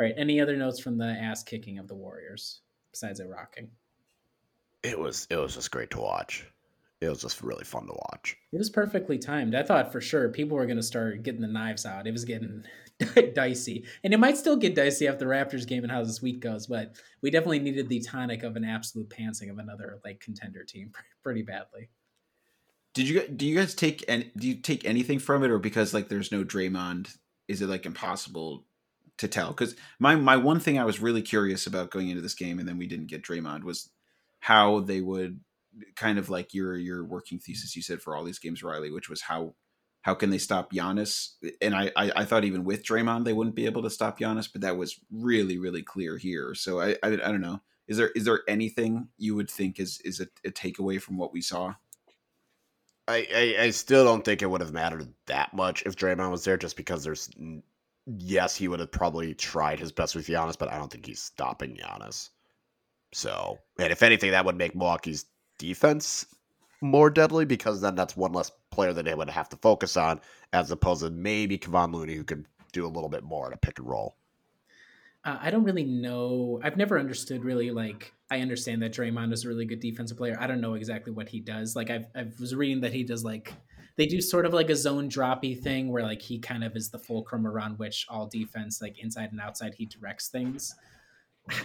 [0.01, 0.15] All right.
[0.17, 3.69] Any other notes from the ass kicking of the Warriors besides it rocking?
[4.83, 6.47] It was it was just great to watch.
[7.03, 8.35] It was just really fun to watch.
[8.51, 9.55] It was perfectly timed.
[9.55, 12.07] I thought for sure people were going to start getting the knives out.
[12.07, 12.65] It was getting
[13.35, 13.85] dicey.
[14.03, 16.67] And it might still get dicey after the Raptors game and how this week goes,
[16.67, 20.93] but we definitely needed the tonic of an absolute pantsing of another like contender team
[21.23, 21.91] pretty badly.
[22.95, 25.93] Did you do you guys take and do you take anything from it, or because
[25.93, 27.15] like there's no Draymond,
[27.49, 28.65] is it like impossible
[29.21, 29.49] to tell?
[29.49, 32.69] Because my my one thing I was really curious about going into this game, and
[32.69, 33.91] then we didn't get Draymond, was
[34.41, 35.41] how they would
[35.95, 39.09] kind of like your your working thesis you said for all these games, Riley, which
[39.09, 39.55] was how
[40.03, 41.35] how can they stop Giannis?
[41.61, 44.49] And I, I I thought even with Draymond they wouldn't be able to stop Giannis,
[44.51, 46.55] but that was really really clear here.
[46.55, 47.61] So I I, I don't know.
[47.87, 51.33] Is there is there anything you would think is is a, a takeaway from what
[51.33, 51.75] we saw?
[53.09, 56.45] I, I, I still don't think it would have mattered that much if Draymond was
[56.45, 57.29] there, just because there's
[58.19, 61.23] yes, he would have probably tried his best with Giannis, but I don't think he's
[61.23, 62.31] stopping Giannis.
[63.13, 65.27] So, and if anything, that would make Milwaukee's
[65.59, 66.27] defense
[66.81, 70.21] more deadly because then that's one less player that they would have to focus on,
[70.53, 73.57] as opposed to maybe Kevon Looney, who could do a little bit more in a
[73.57, 74.17] pick and roll.
[75.25, 76.61] Uh, I don't really know.
[76.63, 80.37] I've never understood really like I understand that Draymond is a really good defensive player.
[80.41, 81.77] I don't know exactly what he does.
[81.77, 83.53] Like I've I was reading that he does like
[84.01, 86.89] they do sort of like a zone droppy thing where like he kind of is
[86.89, 90.75] the fulcrum around which all defense like inside and outside he directs things.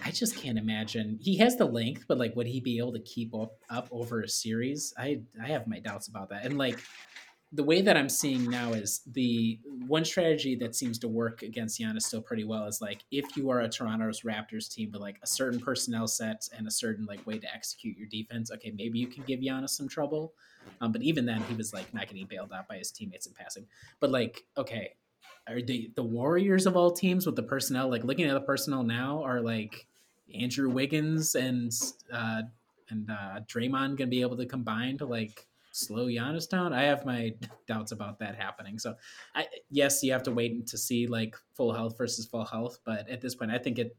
[0.04, 1.18] I just can't imagine.
[1.22, 4.20] He has the length, but like would he be able to keep up, up over
[4.20, 4.94] a series?
[4.98, 6.44] I I have my doubts about that.
[6.44, 6.78] And like
[7.54, 9.58] the way that I'm seeing now is the
[9.88, 13.50] one strategy that seems to work against Giannis still pretty well is like if you
[13.50, 17.26] are a Toronto's Raptors team with like a certain personnel set and a certain like
[17.26, 20.34] way to execute your defense, okay, maybe you can give Giannis some trouble.
[20.82, 23.34] Um, but even then, he was like not getting bailed out by his teammates in
[23.34, 23.66] passing.
[24.00, 24.94] But like, okay,
[25.48, 28.84] are the the Warriors of all teams with the personnel like looking at the personnel
[28.84, 29.88] now are like
[30.34, 31.72] Andrew Wiggins and
[32.12, 32.44] uh,
[32.90, 36.74] and uh, Draymond gonna be able to combine to like slow Giannis down?
[36.74, 37.34] I have my
[37.68, 38.80] doubts about that happening.
[38.80, 38.96] So,
[39.36, 43.10] I yes, you have to wait to see like full health versus full health, but
[43.10, 43.96] at this point, I think it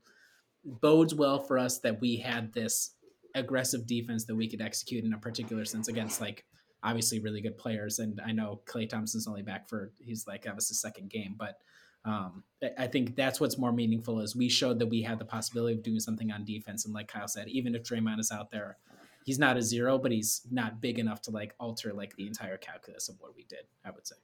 [0.64, 2.92] bodes well for us that we had this
[3.34, 6.44] aggressive defense that we could execute in a particular sense against like
[6.82, 7.98] obviously really good players.
[7.98, 11.34] And I know Klay Thompson's only back for he's like that was his second game,
[11.36, 11.58] but
[12.04, 12.44] um,
[12.78, 15.82] I think that's what's more meaningful is we showed that we had the possibility of
[15.82, 16.84] doing something on defense.
[16.84, 18.78] And like Kyle said, even if Draymond is out there,
[19.24, 22.56] he's not a zero, but he's not big enough to like alter like the entire
[22.58, 23.64] calculus of what we did.
[23.84, 24.14] I would say.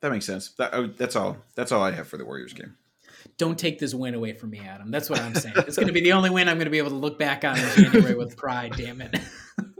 [0.00, 0.50] That makes sense.
[0.58, 1.38] That, oh, that's all.
[1.56, 2.76] That's all I have for the Warriors game.
[3.36, 4.90] Don't take this win away from me, Adam.
[4.90, 5.54] That's what I'm saying.
[5.58, 7.44] it's going to be the only win I'm going to be able to look back
[7.44, 8.74] on in January with pride.
[8.76, 9.18] Damn it.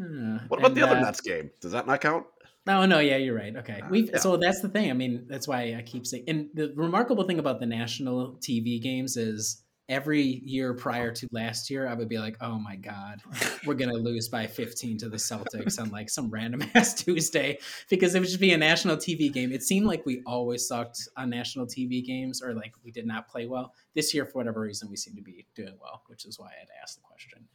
[0.00, 1.50] Uh, What about and, the other uh, Nets game?
[1.60, 2.26] Does that not count?
[2.66, 3.56] No, no, yeah, you're right.
[3.56, 4.18] Okay, we yeah.
[4.18, 4.90] so that's the thing.
[4.90, 6.24] I mean, that's why I keep saying.
[6.28, 11.70] And the remarkable thing about the national TV games is every year prior to last
[11.70, 13.22] year, I would be like, "Oh my god,
[13.66, 18.14] we're gonna lose by 15 to the Celtics on like some random ass Tuesday," because
[18.14, 19.50] it would just be a national TV game.
[19.50, 23.28] It seemed like we always sucked on national TV games, or like we did not
[23.28, 23.72] play well.
[23.94, 26.58] This year, for whatever reason, we seem to be doing well, which is why I
[26.58, 27.48] had asked the question.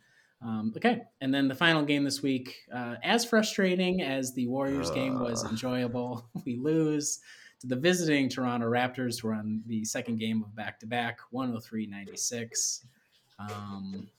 [0.43, 4.91] Um, okay, and then the final game this week, uh, as frustrating as the Warriors
[4.91, 7.19] game was enjoyable, we lose
[7.61, 11.19] to the visiting Toronto Raptors, who are on the second game of back to back,
[11.31, 12.85] 103 96.
[13.39, 14.09] Um,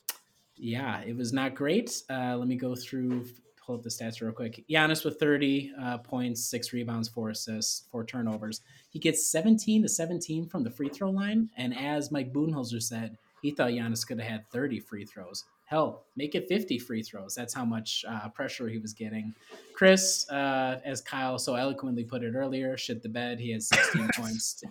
[0.57, 2.03] yeah, it was not great.
[2.09, 3.27] Uh, let me go through,
[3.64, 4.64] pull up the stats real quick.
[4.70, 8.62] Giannis with 30 uh, points, six rebounds, four assists, four turnovers.
[8.89, 11.51] He gets 17 to 17 from the free throw line.
[11.59, 15.45] And as Mike Budenholzer said, he thought Giannis could have had 30 free throws
[15.75, 17.35] hell, make it 50 free throws.
[17.35, 19.35] That's how much uh, pressure he was getting.
[19.75, 23.41] Khris, uh, as Kyle so eloquently put it earlier, shit the bed.
[23.41, 24.62] He has 16 points,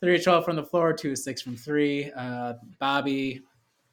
[0.00, 2.12] 3 12 from the floor, 2 6 from 3.
[2.14, 3.44] Uh, Bobby,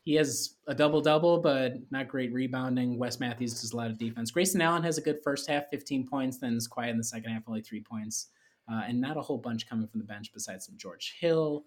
[0.04, 2.98] he has a double double, but not great rebounding.
[3.00, 4.30] Wes Matthews does a lot of defense.
[4.30, 7.32] Grayson Allen has a good first half, 15 points, then is quiet in the second
[7.32, 8.28] half, only three points.
[8.70, 11.64] Uh, and not a whole bunch coming from the bench besides some George Hill.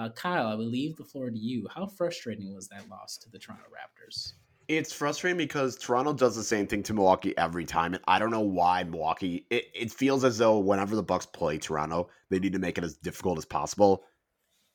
[0.00, 1.68] Uh, Kyle, I will leave the floor to you.
[1.74, 4.32] How frustrating was that loss to the Toronto Raptors?
[4.66, 8.30] It's frustrating because Toronto does the same thing to Milwaukee every time, and I don't
[8.30, 9.46] know why Milwaukee.
[9.50, 12.84] It, it feels as though whenever the Bucks play Toronto, they need to make it
[12.84, 14.04] as difficult as possible.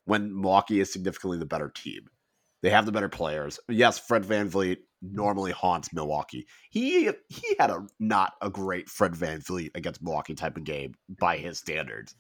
[0.04, 2.02] When Milwaukee is significantly the better team,
[2.62, 3.60] they have the better players.
[3.68, 6.46] Yes, Fred VanVleet normally haunts Milwaukee.
[6.70, 11.38] He he had a not a great Fred VanVleet against Milwaukee type of game by
[11.38, 12.14] his standards.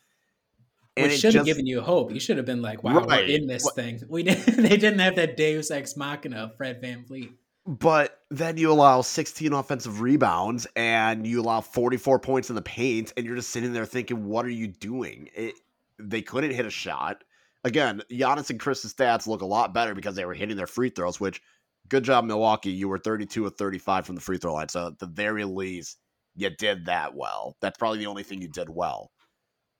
[0.97, 2.11] And Which should have given you hope.
[2.13, 3.27] You should have been like, "Wow, right.
[3.27, 6.55] we're in this what, thing." We didn't, they didn't have that Deus ex machina of
[6.55, 7.31] Fred VanVleet.
[7.67, 13.11] But then you allow 16 offensive rebounds and you allow 44 points in the paint,
[13.17, 15.55] and you're just sitting there thinking, "What are you doing?" It,
[15.99, 17.23] they couldn't hit a shot.
[17.63, 20.89] Again, Giannis and Khris's stats look a lot better because they were hitting their free
[20.89, 21.19] throws.
[21.19, 21.41] Which,
[21.89, 22.71] good job, Milwaukee.
[22.71, 25.97] You were 32 of 35 from the free throw line, so at the very least,
[26.35, 27.57] you did that well.
[27.61, 29.11] That's probably the only thing you did well.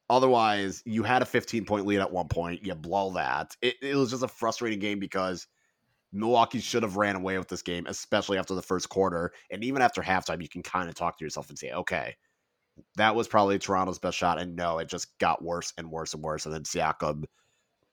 [0.10, 2.66] Otherwise, you had a 15 point lead at one point.
[2.66, 3.56] You blow that.
[3.62, 5.48] It, it was just a frustrating game because
[6.14, 9.32] Milwaukee should have ran away with this game, especially after the first quarter.
[9.52, 12.16] And even after halftime, you can kind of talk to yourself and say, okay,
[12.98, 14.40] that was probably Toronto's best shot.
[14.40, 16.46] And no, it just got worse and worse and worse.
[16.46, 17.24] And then Siakam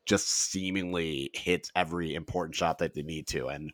[0.04, 3.46] just seemingly hits every important shot that they need to.
[3.48, 3.72] And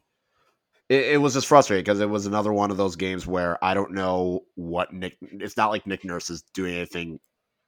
[0.89, 3.75] it, it was just frustrating because it was another one of those games where I
[3.75, 5.17] don't know what Nick.
[5.21, 7.19] It's not like Nick Nurse is doing anything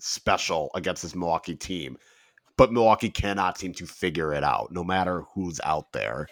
[0.01, 1.97] special against this Milwaukee team.
[2.57, 6.29] But Milwaukee cannot seem to figure it out, no matter who's out there.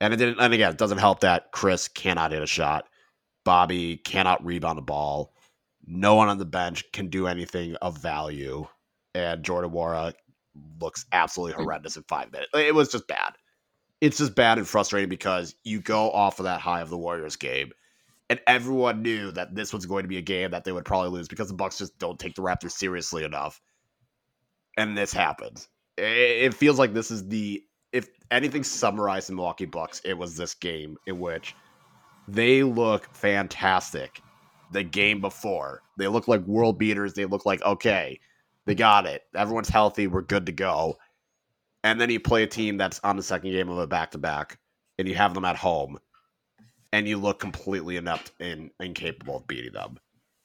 [0.00, 0.40] And it didn't.
[0.40, 2.86] And again, it doesn't help that Khris cannot hit a shot.
[3.44, 5.32] Bobby cannot rebound the ball.
[5.86, 8.66] No one on the bench can do anything of value.
[9.14, 10.12] And Jordan Nwora
[10.80, 11.62] looks absolutely hmm.
[11.62, 12.50] horrendous in five minutes.
[12.54, 13.32] It was just bad.
[14.00, 17.36] It's just bad and frustrating because you go off of that high of the Warriors
[17.36, 17.72] game
[18.30, 21.10] and everyone knew that this was going to be a game that they would probably
[21.10, 23.60] lose because the Bucks just don't take the Raptors seriously enough.
[24.76, 25.68] And this happens.
[25.96, 30.54] It feels like this is the if anything summarized the Milwaukee Bucks, it was this
[30.54, 31.56] game in which
[32.28, 34.20] they look fantastic.
[34.70, 37.14] The game before, they look like world beaters.
[37.14, 38.20] They look like okay,
[38.66, 39.22] they got it.
[39.34, 40.06] Everyone's healthy.
[40.06, 40.98] We're good to go.
[41.82, 44.18] And then you play a team that's on the second game of a back to
[44.18, 44.58] back,
[44.98, 45.98] and you have them at home,
[46.92, 49.98] and you look completely inept and incapable of beating them.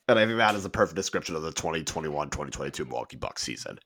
[0.08, 3.80] And I think that is a perfect description of the 2021-2022 Milwaukee Bucks season.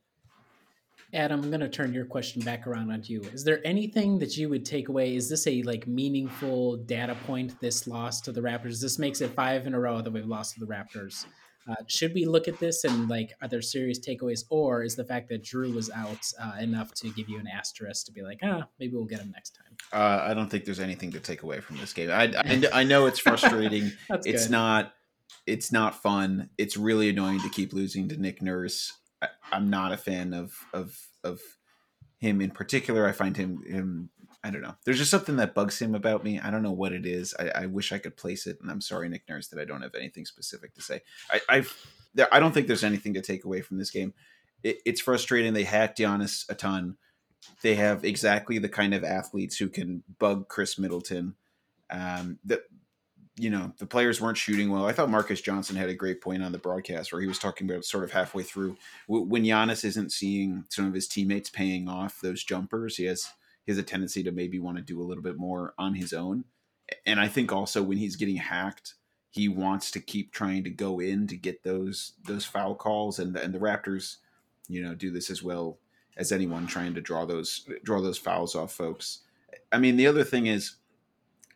[1.14, 3.22] Adam, I'm going to turn your question back around on you.
[3.34, 5.16] Is there anything that you would take away?
[5.16, 7.58] Is this a like meaningful data point?
[7.62, 8.82] This loss to the Raptors.
[8.82, 11.26] This makes it five in a row that we've lost to the Raptors.
[11.68, 15.03] Uh, should we look at this and like, are there serious takeaways, or is the
[15.03, 18.39] fact that Jrue was out uh, enough to give you an asterisk to be like,
[18.43, 19.76] ah, maybe we'll get him next time?
[19.91, 22.09] Uh, I don't think there's anything to take away from this game.
[22.09, 23.91] I, I, I know it's frustrating.
[24.09, 24.51] it's good.
[24.51, 24.93] not.
[25.45, 26.49] It's not fun.
[26.57, 28.93] It's really annoying to keep losing to Nick Nurse.
[29.22, 31.39] I, am not a fan of of of
[32.20, 33.07] him in particular.
[33.07, 34.09] I find him him
[34.47, 34.75] I don't know.
[34.85, 36.39] There's just something that bugs him about me.
[36.39, 37.35] I don't know what it is.
[37.37, 39.81] I, I wish I could place it, and I'm sorry, Nick Nurse, that I don't
[39.81, 41.01] have anything specific to say.
[41.29, 41.75] I, I've
[42.15, 44.13] there, I don't think there's anything to take away from this game.
[44.63, 45.51] It, it's frustrating.
[45.51, 46.95] They hacked Giannis a ton.
[47.61, 51.35] They have exactly the kind of athletes who can bug Khris Middleton.
[51.89, 52.61] Um, that
[53.35, 54.85] you know the players weren't shooting well.
[54.85, 57.69] I thought Marques Johnson had a great point on the broadcast where he was talking
[57.69, 58.77] about sort of halfway through
[59.07, 62.95] when Giannis isn't seeing some of his teammates paying off those jumpers.
[62.95, 63.27] He has
[63.68, 66.45] has a tendency to maybe want to do a little bit more on his own.
[67.05, 68.95] And I think also when he's getting hacked,
[69.30, 73.36] he wants to keep trying to go in to get those those foul calls and
[73.38, 74.18] and the Raptors,
[74.68, 75.80] you know, do this as well.
[76.18, 79.20] as anyone trying to draw those draw those fouls off folks.
[79.72, 80.76] I mean, the other thing is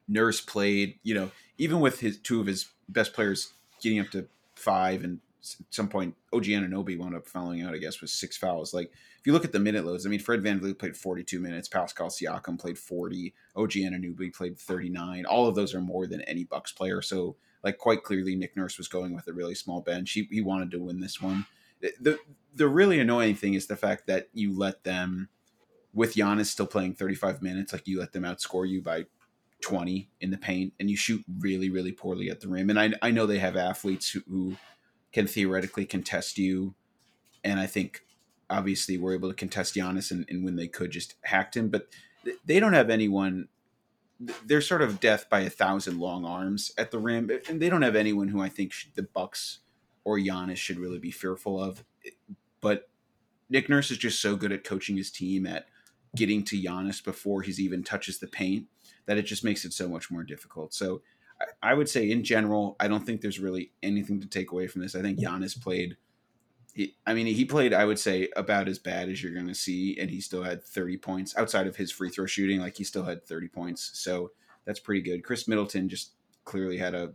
[0.07, 4.27] Nurse played, you know, even with his two of his best players getting up to
[4.55, 8.37] five and at some point OG Anunoby wound up fouling out, I guess, with six
[8.37, 8.73] fouls.
[8.73, 11.39] Like if you look at the minute loads, I mean, Fred Van VanVleet played 42
[11.39, 15.25] minutes, Pascal Siakam played 40, OG Anunoby played 39.
[15.25, 17.01] All of those are more than any Bucks player.
[17.01, 20.11] So like quite clearly Nick Nurse was going with a really small bench.
[20.11, 21.45] He, he wanted to win this one.
[21.99, 22.19] The
[22.53, 25.29] the really annoying thing is the fact that you let them
[25.93, 29.05] with Giannis still playing 35 minutes, like you let them outscore you by
[29.61, 32.69] 20 in the paint and you shoot really, really poorly at the rim.
[32.69, 34.55] And I, I know they have athletes who, who
[35.11, 36.75] can theoretically contest you.
[37.43, 38.03] And I think
[38.49, 41.87] obviously we're able to contest Giannis and, and when they could just hacked him, but
[42.45, 43.47] they don't have anyone.
[44.45, 47.81] They're sort of death by a thousand long arms at the rim, and they don't
[47.81, 49.59] have anyone who I think should, the Bucks
[50.03, 51.83] or Giannis should really be fearful of.
[52.61, 52.87] But
[53.49, 55.65] Nick Nurse is just so good at coaching his team at
[56.15, 58.67] getting to Giannis before he's even touches the paint
[59.05, 60.73] that it just makes it so much more difficult.
[60.73, 61.01] So
[61.61, 64.81] I, would say in general, I don't think there's really anything to take away from
[64.81, 64.95] this.
[64.95, 65.97] I think Giannis played.
[67.05, 67.73] I mean, he played.
[67.73, 70.63] I would say about as bad as you're going to see, and he still had
[70.63, 72.61] 30 points outside of his free throw shooting.
[72.61, 74.31] Like he still had 30 points, so
[74.65, 75.23] that's pretty good.
[75.23, 76.13] Khris Middleton just
[76.45, 77.13] clearly had a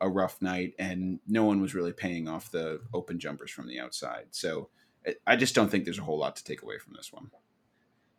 [0.00, 3.80] a rough night, and no one was really paying off the open jumpers from the
[3.80, 4.26] outside.
[4.30, 4.68] So
[5.26, 7.30] I just don't think there's a whole lot to take away from this one.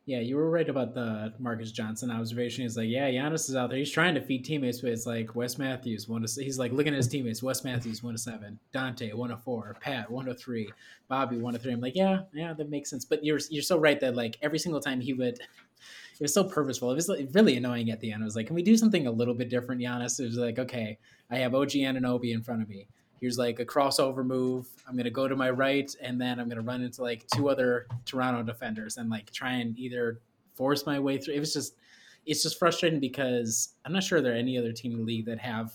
[0.07, 2.63] Yeah, you were right about the Marques Johnson observation.
[2.63, 3.77] He's like, yeah, Giannis is out there.
[3.77, 6.41] He's trying to feed teammates, but it's like Wes Matthews one to.
[6.41, 7.43] He's like looking at his teammates.
[7.43, 10.71] Wes Matthews one to seven, Donte one to four, Pat one to three,
[11.09, 11.73] Bobby one to three.
[11.73, 13.03] I'm like, yeah, yeah, that makes sense.
[13.03, 16.45] But you're you're so right that like every single time he would, it was so
[16.45, 16.89] purposeful.
[16.89, 18.23] It was like really annoying at the end.
[18.23, 20.21] I was like, can we do something a little bit different, Giannis?
[20.21, 20.99] It was like, okay,
[21.29, 22.87] I have OG Anunoby in front of me
[23.19, 24.67] here's like a crossover move.
[24.87, 27.87] I'm gonna go to my right, and then I'm gonna run into like two other
[28.05, 30.19] Toronto defenders and like try and either
[30.55, 31.35] force my way through.
[31.35, 31.75] It was just
[32.25, 35.25] it's just frustrating because I'm not sure there are any other team in the league
[35.25, 35.73] that have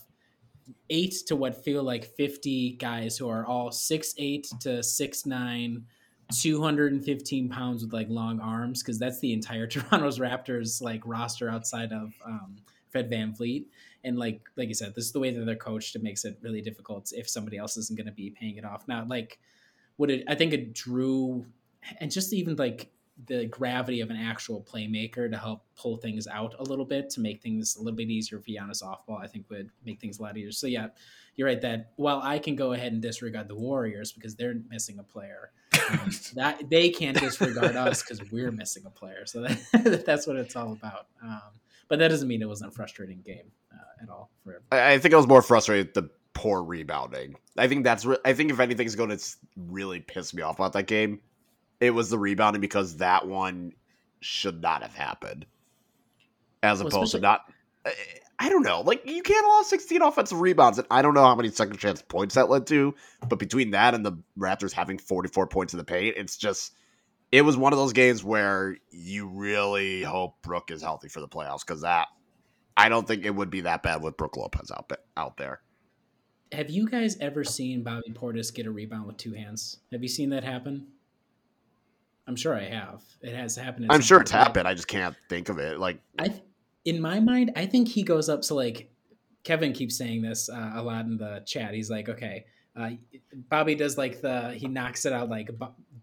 [0.89, 5.83] eight to what feel like 50 guys who are all six eight to six nine
[6.41, 11.91] 215 pounds with like long arms because that's the entire toronto's raptors like roster outside
[11.91, 12.55] of um,
[12.89, 13.65] fred vanvleet
[14.03, 16.37] and like like you said this is the way that they're coached it makes it
[16.41, 19.39] really difficult if somebody else isn't going to be paying it off now like
[19.97, 21.45] would it i think it Jrue
[21.99, 22.91] and just even like
[23.25, 27.21] the gravity of an actual playmaker to help pull things out a little bit to
[27.21, 30.19] make things a little bit easier for Giannis off ball, I think would make things
[30.19, 30.51] a lot easier.
[30.51, 30.87] So yeah,
[31.35, 34.97] you're right that while I can go ahead and disregard the Warriors because they're missing
[34.99, 35.51] a player,
[35.91, 39.25] um, that they can't disregard us because we're missing a player.
[39.25, 41.07] So that, that's what it's all about.
[41.21, 41.41] Um,
[41.87, 44.99] but that doesn't mean it wasn't a frustrating game uh, at all for I, I
[44.99, 47.35] think I was more frustrated the poor rebounding.
[47.57, 49.23] I think that's re- I think if anything's going to
[49.55, 51.19] really piss me off about that game
[51.83, 53.73] it was the rebounding because that one
[54.21, 55.45] should not have happened,
[56.61, 57.41] as well, opposed to not.
[57.85, 57.91] Eh,
[58.39, 58.81] I don't know.
[58.81, 62.01] Like you can't allow 16 offensive rebounds, and I don't know how many second chance
[62.01, 62.95] points that led to.
[63.27, 66.71] But between that and the Raptors having 44 points in the paint, it's just
[67.33, 71.27] it was one of those games where you really hope Brook is healthy for the
[71.27, 72.07] playoffs because that
[72.75, 75.61] I don't think it would be that bad with Brook Lopez out out there.
[76.51, 79.77] Have you guys ever seen Bobby Portis get a rebound with two hands?
[79.91, 80.87] Have you seen that happen?
[82.27, 83.03] I'm sure I have.
[83.21, 83.87] It has happened.
[83.89, 84.67] I'm sure it's happened.
[84.67, 85.79] I just can't think of it.
[85.79, 86.41] Like I,
[86.85, 88.43] in my mind, I think he goes up.
[88.43, 88.89] So like,
[89.43, 91.73] Kevin keeps saying this uh, a lot in the chat.
[91.73, 92.45] He's like, okay,
[92.75, 92.91] uh,
[93.49, 95.49] Bobby does like the he knocks it out like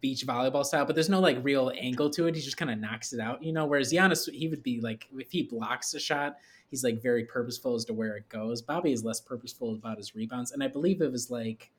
[0.00, 2.34] beach volleyball style, but there's no like real angle to it.
[2.34, 3.66] He just kind of knocks it out, you know.
[3.66, 6.36] Whereas Giannis, he would be like if he blocks a shot,
[6.70, 8.62] he's like very purposeful as to where it goes.
[8.62, 11.70] Bobby is less purposeful about his rebounds, and I believe it was like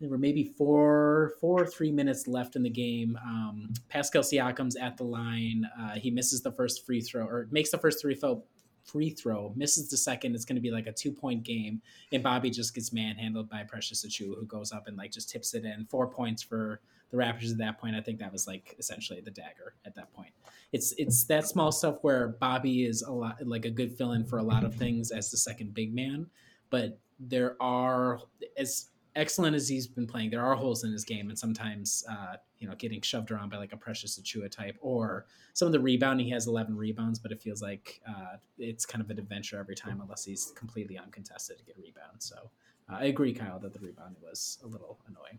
[0.00, 3.16] there were maybe four, four or three minutes left in the game.
[3.24, 5.64] Um, Pascal Siakam's at the line.
[5.80, 8.42] Uh, he misses the first free throw, or makes the first three throw,
[8.84, 10.34] free throw, misses the second.
[10.34, 11.80] It's going to be like a two point game,
[12.12, 15.54] and Bobby just gets manhandled by Precious Achiuwa, who goes up and like just tips
[15.54, 15.86] it in.
[15.86, 16.80] Four points for
[17.12, 17.94] the Raptors at that point.
[17.94, 20.32] I think that was like essentially the dagger at that point.
[20.72, 24.24] It's it's that small stuff where Bobby is a lot like a good fill in
[24.24, 26.26] for a lot of things as the second big man,
[26.70, 28.20] but there are
[28.56, 32.36] as excellent as he's been playing, there are holes in his game, and sometimes uh,
[32.58, 35.80] you know getting shoved around by like a Precious Achiuwa type, or some of the
[35.80, 36.26] rebounding.
[36.26, 39.74] He has 11 rebounds, but it feels like uh, it's kind of an adventure every
[39.74, 42.20] time, unless he's completely uncontested to get a rebound.
[42.20, 42.50] So
[42.90, 45.38] uh, I agree, Kyle, that the rebounding was a little annoying.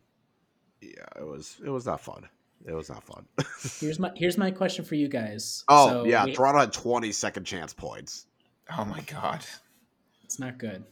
[0.83, 1.57] Yeah, it was.
[1.63, 2.27] It was not fun.
[2.65, 3.25] It was not fun.
[3.79, 5.63] here's my here's my question for you guys.
[5.67, 8.25] Oh so yeah, we, Toronto had 20 second chance points.
[8.77, 9.45] Oh my god,
[10.23, 10.83] it's not good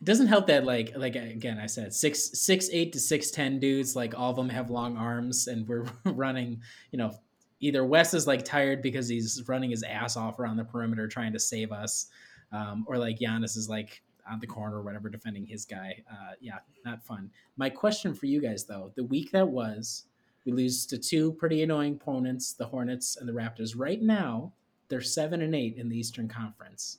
[0.00, 3.58] it doesn't help that like like again I said six six eight to six ten
[3.58, 7.12] dudes like all of them have long arms and we're running you know
[7.60, 11.32] either Wes is like tired because he's running his ass off around the perimeter trying
[11.32, 12.06] to save us,
[12.52, 16.02] um, or like Giannis is like on the corner or whatever defending his guy.
[16.10, 17.30] Uh, yeah, not fun.
[17.56, 20.04] My question for you guys though: the week that was,
[20.44, 23.74] we lose to two pretty annoying opponents, the Hornets and the Raptors.
[23.76, 24.52] Right now,
[24.88, 26.98] they're seven and eight in the Eastern Conference.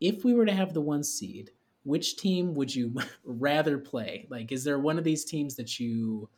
[0.00, 1.50] If we were to have the one seed,
[1.84, 4.26] which team would you rather play?
[4.30, 6.28] Like, is there one of these teams that you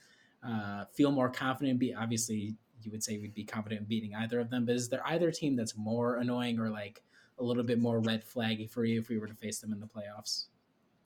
[0.46, 1.78] uh, feel more confident in?
[1.78, 4.88] Be obviously, you would say we'd be confident in beating either of them, but is
[4.88, 7.02] there either team that's more annoying or like
[7.40, 9.80] a little bit more red flaggy for you if we were to face them in
[9.80, 10.46] the playoffs?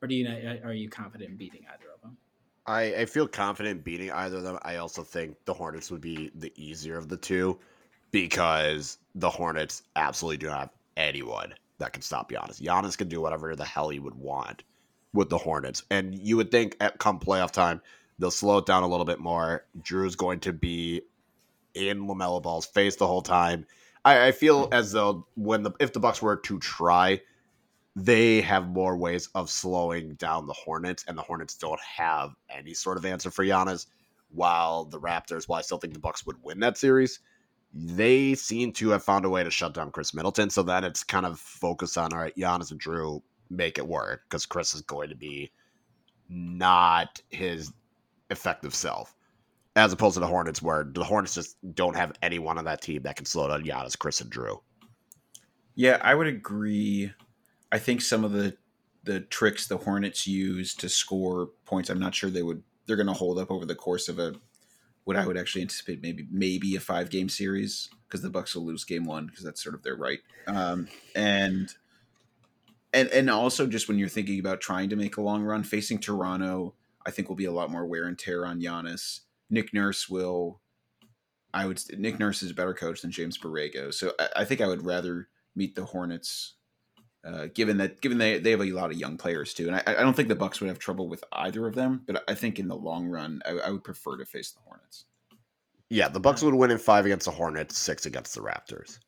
[0.03, 0.29] Or do you
[0.65, 2.17] are you confident in beating either of them?
[2.67, 4.59] I, I feel confident beating either of them.
[4.63, 7.59] I also think the Hornets would be the easier of the two
[8.11, 12.61] because the Hornets absolutely do not have anyone that can stop Giannis.
[12.61, 14.63] Giannis can do whatever the hell he would want
[15.13, 15.83] with the Hornets.
[15.91, 17.81] And you would think at come playoff time,
[18.19, 19.65] they'll slow it down a little bit more.
[19.83, 21.03] Jrue's going to be
[21.75, 23.67] in LaMelo Ball's face the whole time.
[24.05, 27.21] I, I feel as though when the if the Bucks were to try,
[27.97, 32.75] they have more ways of slowing down the Hornets, and the Hornets don't have any
[32.75, 33.87] sort of answer for Giannis.
[34.31, 37.21] While the Raptors, while I still think the Bucks would win that series,
[37.73, 40.51] they seem to have found a way to shut down Khris Middleton.
[40.51, 44.23] So then it's kind of focused on all right, Giannis and Jrue make it work
[44.29, 45.53] because Khris is going to be
[46.29, 47.73] not his
[48.31, 49.15] effective self.
[49.77, 53.03] As opposed to the Hornets, where the Hornets just don't have anyone on that team
[53.03, 54.61] that can slow down Giannis, Khris, and Jrue.
[55.75, 57.13] Yeah, I would agree.
[57.73, 58.57] I think some of the
[59.03, 63.09] the tricks the Hornets use to score points, I'm not sure they would they're going
[63.09, 64.35] to hold up over the course of a
[65.05, 68.65] what I would actually anticipate maybe maybe a five game series because the Bucks will
[68.65, 70.21] lose game one because that's sort of their right.
[70.47, 71.75] Um, and
[72.93, 75.99] and and also just when you're thinking about trying to make a long run, facing
[75.99, 79.21] Toronto, I think will be a lot more wear and tear on Giannis.
[79.55, 80.61] Nick Nurse will.
[81.55, 81.81] I would.
[81.99, 84.85] Nick Nurse is a better coach than James Borrego, so I, I think I would
[84.85, 86.55] rather meet the Hornets
[87.25, 89.83] uh, given that given they they have a lot of young players too, and I,
[89.87, 92.03] I, don't think the Bucks would have trouble with either of them.
[92.07, 95.07] But I think in the long run, I, I would prefer to face the Hornets.
[95.89, 98.99] Yeah, the Bucks would win in five against the Hornets, six against the Raptors.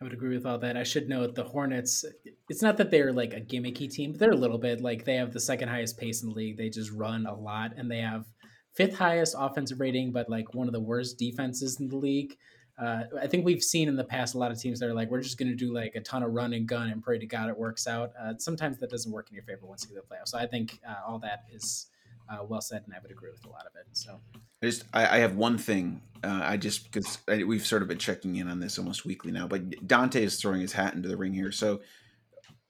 [0.00, 0.76] I would agree with all that.
[0.76, 2.04] I should note the Hornets.
[2.48, 5.16] It's not that they're like a gimmicky team, but they're a little bit like they
[5.16, 6.58] have the second highest pace in the league.
[6.58, 8.26] They just run a lot, and they have
[8.76, 12.36] fifth highest offensive rating, but like one of the worst defenses in the league.
[12.78, 15.10] Uh, I think we've seen in the past a lot of teams that are like,
[15.10, 17.24] we're just going to do like a ton of run and gun and pray to
[17.24, 18.12] God it works out.
[18.20, 20.28] Uh, sometimes that doesn't work in your favor once you get the playoffs.
[20.28, 21.86] So I think uh, all that is
[22.28, 23.86] uh, well said, and I would agree with a lot of it.
[23.92, 24.20] So
[24.62, 26.02] I just I, I have one thing.
[26.22, 29.46] Uh, I just because we've sort of been checking in on this almost weekly now,
[29.46, 31.52] but Donte is throwing his hat into the ring here.
[31.52, 31.80] So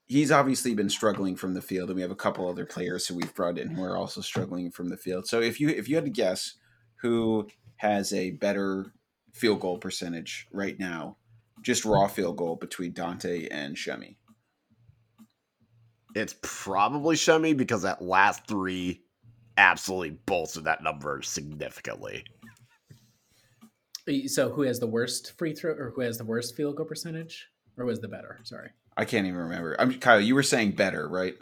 [0.07, 3.15] he's obviously been struggling from the field, and we have a couple other players who
[3.15, 5.27] we've brought in who are also struggling from the field.
[5.27, 6.55] So if you if you had to guess
[7.01, 7.47] who
[7.77, 8.93] has a better
[9.33, 11.17] field goal percentage right now,
[11.61, 14.15] just raw field goal between Donte and Shemi?
[16.15, 19.03] It's probably Shemi because that last three
[19.57, 22.23] absolutely bolstered that number significantly.
[24.27, 27.47] So, who has the worst free throw, or who has the worst field goal percentage,
[27.77, 28.39] or was the better?
[28.43, 29.75] Sorry, I can't even remember.
[29.79, 30.19] I'm Kyle.
[30.19, 31.35] You were saying better, right?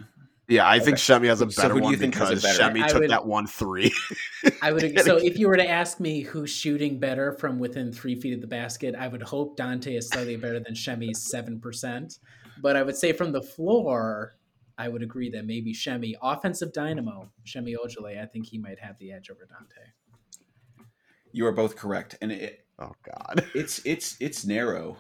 [0.47, 0.86] Yeah, I okay.
[0.86, 2.62] think Shemi has a better so one because better?
[2.62, 3.91] Shemi took would, that one three.
[4.62, 4.99] I would.
[5.06, 8.41] So if you were to ask me who's shooting better from within three feet of
[8.41, 12.20] the basket, I would hope Donte is slightly better than Shemi's seven percent.
[12.62, 14.36] But I would say from the floor,
[14.78, 18.97] I would agree that maybe Shemi, offensive dynamo, Shemi Ojeleye, I think he might have
[18.99, 20.86] the edge over Donte.
[21.32, 22.66] You are both correct, and it.
[22.78, 24.97] Oh God, it's it's it's narrow.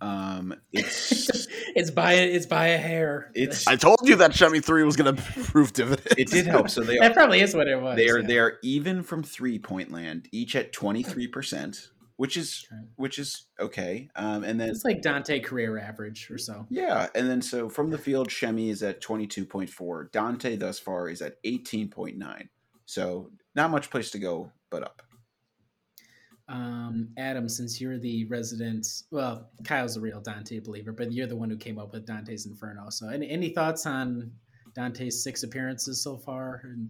[0.00, 3.30] Um, it's it's by it's by a hair.
[3.34, 6.14] It's I told you that Shemi three was going to prove dividends.
[6.16, 6.70] It did help.
[6.70, 7.96] So they that are, probably is what it was.
[7.96, 8.26] They are yeah.
[8.26, 13.18] they are even from three point land, each at twenty three percent, which is which
[13.18, 14.08] is okay.
[14.14, 16.66] Um, and then it's like Donte career average or so.
[16.70, 20.10] Yeah, and then so from the field, Shemi is at twenty two point four.
[20.12, 22.48] Donte thus far is at eighteen point nine.
[22.86, 25.02] So not much place to go, but up.
[26.48, 31.36] Um, Adam, since you're the resident, well, Kyle's a real Donte believer, but you're the
[31.36, 32.88] one who came up with Dante's Inferno.
[32.88, 34.32] So, any, any thoughts on
[34.74, 36.62] Donte's six appearances so far?
[36.64, 36.88] And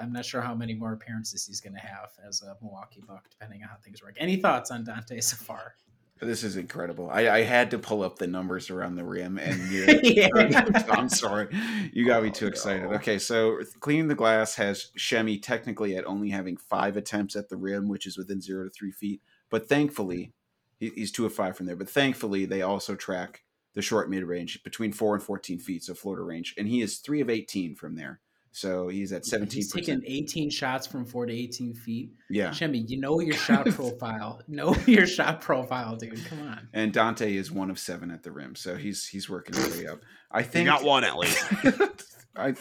[0.00, 3.28] I'm not sure how many more appearances he's going to have as a Milwaukee Buck,
[3.30, 4.16] depending on how things work.
[4.18, 5.74] Any thoughts on Donte so far?
[6.20, 7.10] This is incredible.
[7.10, 9.70] I, I, had to pull up the numbers around the rim, and
[10.02, 10.28] yeah.
[10.90, 11.48] I'm sorry,
[11.92, 12.86] you got me oh, too oh, excited.
[12.86, 17.56] Okay, so cleaning the glass has Shemi technically at only having five attempts at the
[17.56, 19.22] rim, which is within zero to three feet.
[19.48, 20.32] But thankfully,
[20.80, 21.76] he, he's two of five from there.
[21.76, 23.44] But thankfully, they also track
[23.74, 26.98] the short mid range between four and fourteen feet, so floater range, and he is
[26.98, 28.20] three of eighteen from there.
[28.58, 29.52] So he's at 17%.
[29.52, 32.10] He's taking 18 shots from four to 18 feet.
[32.28, 32.50] yeah.
[32.50, 34.42] Shemmy, you know your shot profile.
[34.48, 36.24] know your shot profile, dude.
[36.26, 36.68] Come on.
[36.72, 38.56] And Donte is one of seven at the rim.
[38.56, 40.00] So he's he's working his way up.
[40.32, 41.44] I You think got one at least.
[42.36, 42.54] I,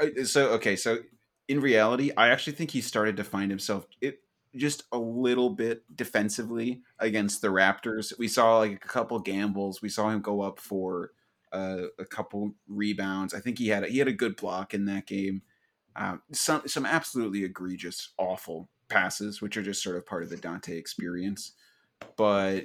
[0.00, 0.98] I so okay, so
[1.46, 4.18] in reality, I actually think he started to find himself it
[4.56, 8.12] just a little bit defensively against the Raptors.
[8.18, 9.80] We saw like a couple gambles.
[9.80, 11.12] We saw him go up for
[11.52, 13.34] uh, a couple rebounds.
[13.34, 15.42] I think he had a, he had a good block in that game.
[15.96, 20.36] Um, some some absolutely egregious, awful passes, which are just sort of part of the
[20.36, 21.52] Donte experience.
[22.16, 22.64] But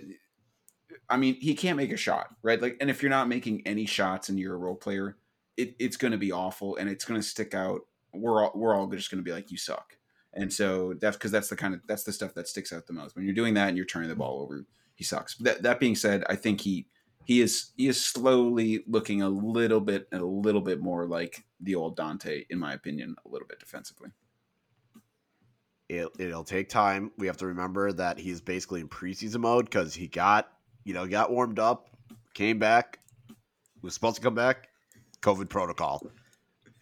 [1.10, 2.62] I mean, he can't make a shot, right?
[2.62, 5.18] Like, and if you're not making any shots and you're a role player,
[5.58, 7.82] it, it's going to be awful and it's going to stick out.
[8.14, 9.98] We're all, we're all just going to be like, you suck.
[10.34, 12.94] And so that's because that's the kind of that's the stuff that sticks out the
[12.94, 14.66] most when you're doing that and you're turning the ball over.
[14.96, 15.36] He sucks.
[15.38, 16.88] That that being said, I think he
[17.26, 21.76] he is he is slowly looking a little bit a little bit more like the
[21.76, 24.10] old Donte, in my opinion, a little bit defensively.
[25.90, 27.12] it, it'll take time.
[27.18, 30.52] We have to remember that he's basically in preseason mode because he got,
[30.84, 31.90] you know, got warmed up,
[32.34, 33.00] came back,
[33.82, 34.70] was supposed to come back,
[35.22, 36.02] COVID protocol,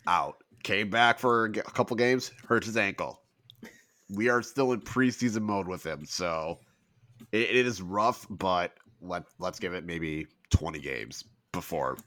[0.08, 3.22] out, came back for a couple games, hurt his ankle.
[4.10, 6.60] We are still in preseason mode with him, so
[7.32, 8.26] it, it is rough.
[8.30, 11.98] But let let's give it maybe twenty games before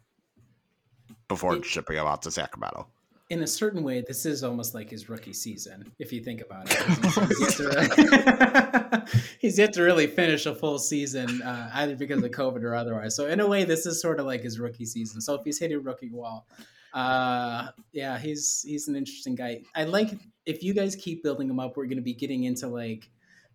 [1.28, 2.86] before It- shipping him out to Sacramento.
[3.30, 6.70] in a certain way, this is almost like his rookie season, if you think about
[6.70, 6.76] it.
[7.38, 9.04] He's, he's, yet to,
[9.38, 13.16] he's yet to really finish a full season, uh, either because of COVID or otherwise.
[13.16, 15.20] So in a way, this is sort of like his rookie season.
[15.22, 16.46] So if he's hitting rookie wall,
[16.92, 19.62] uh, yeah, he's he's an interesting guy.
[19.74, 20.10] I like
[20.46, 23.08] if you guys keep building him up, we're going to be getting into like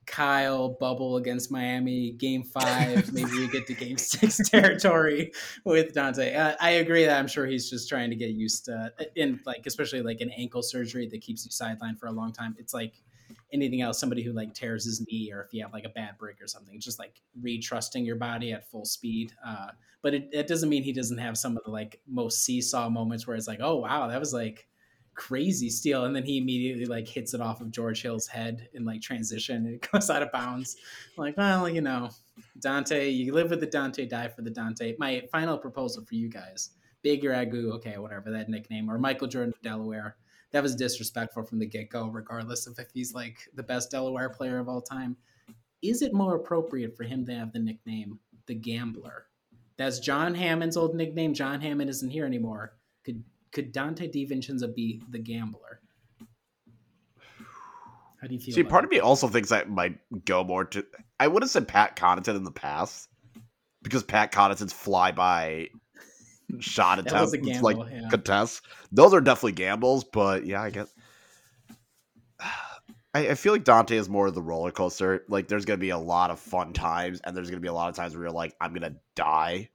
[0.10, 3.14] Kyle bubble against Miami, game five.
[3.14, 5.32] Maybe we get to game six territory
[5.66, 6.36] with Donte.
[6.36, 9.66] Uh, I agree that I'm sure he's just trying to get used to, in like,
[9.66, 12.56] especially like an ankle surgery that keeps you sidelined for a long time.
[12.58, 13.02] It's like
[13.52, 16.18] anything else, somebody who like tears his knee or if you have like a bad
[16.18, 19.34] break or something, it's just like retrusting your body at full speed.
[19.46, 19.68] Uh,
[20.02, 23.28] but it, it doesn't mean he doesn't have some of the like most seesaw moments
[23.28, 24.69] where it's like, oh, wow, that was like,
[25.20, 28.86] crazy steal and then he immediately like hits it off of George Hill's head in
[28.86, 30.78] like transition and it goes out of bounds.
[31.18, 32.10] I'm like, well, you know,
[32.60, 34.98] Donte, you live with the Donte, die for the Donte.
[34.98, 36.70] My final proposal for you guys,
[37.02, 40.16] Big Ragu, okay, whatever that nickname, or Michael Jordan of Delaware.
[40.52, 44.30] That was disrespectful from the get go, regardless of if he's like the best Delaware
[44.30, 45.18] player of all time.
[45.82, 49.26] Is it more appropriate for him to have the nickname the Gambler?
[49.76, 51.34] That's John Hammond's old nickname.
[51.34, 52.74] John Hammond isn't here anymore.
[53.06, 55.82] Could could Donte DiVincenzo be the gambler?
[58.22, 58.54] How do you feel?
[58.54, 60.86] See, part of me also thinks that might go more to.
[61.20, 63.10] I would have said Pat Connaughton in the past
[63.82, 65.70] because Pat Connaughton's fly by
[66.60, 68.10] shot That was a gamble, like yeah.
[68.10, 70.04] contests, those are definitely gambles.
[70.04, 70.94] But yeah, I guess.
[73.12, 75.24] I, I feel like Donte is more of the roller coaster.
[75.30, 77.90] Like, there's gonna be a lot of fun times, and there's gonna be a lot
[77.90, 79.70] of times where you're like, I'm gonna die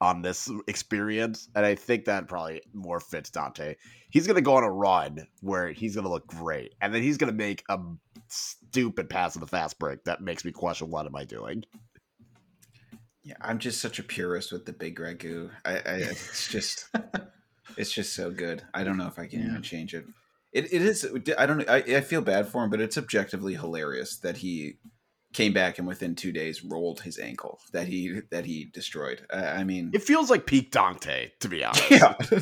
[0.00, 3.76] on this experience, and I think that probably more fits Donte.
[4.10, 7.32] He's gonna go on a run where he's gonna look great, and then he's gonna
[7.32, 7.78] make a
[8.28, 11.64] stupid pass in the fast break that makes me question what am I doing.
[13.22, 15.50] Yeah, I'm just such a purist with the big ragu.
[15.64, 16.88] I, I it's just
[17.76, 18.62] it's just so good.
[18.72, 19.48] I don't know if I can Yeah.
[19.48, 20.04] even change it.
[20.52, 21.06] It it is.
[21.36, 21.68] I don't.
[21.68, 24.78] I, I feel bad for him, but it's objectively hilarious that he
[25.36, 29.24] came back and within two days rolled his ankle that he that he destroyed.
[29.32, 31.90] I, I mean, It feels like peak Donte, to be honest.
[31.90, 32.14] yeah.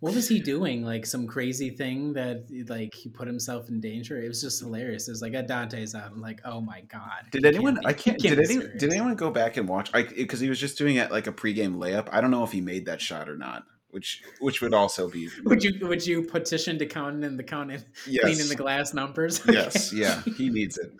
[0.00, 0.84] What was he doing?
[0.84, 4.20] Like some crazy thing that like he put himself in danger?
[4.22, 5.08] It was just hilarious.
[5.08, 6.12] It was like a Donte's out.
[6.12, 7.24] I'm like, oh my god.
[7.32, 7.74] Did He anyone?
[7.80, 8.18] be- I he can't.
[8.20, 8.72] Did be anyone?
[8.78, 9.90] Did anyone go back and watch?
[9.94, 12.08] I because he was just doing it like a pregame layup.
[12.12, 13.64] I don't know if he made that shot or not.
[13.90, 17.72] Which which would also be Would you would you petition to count in the count
[17.72, 19.40] in yes cleaning the glass numbers?
[19.48, 20.92] yes yeah he needs it.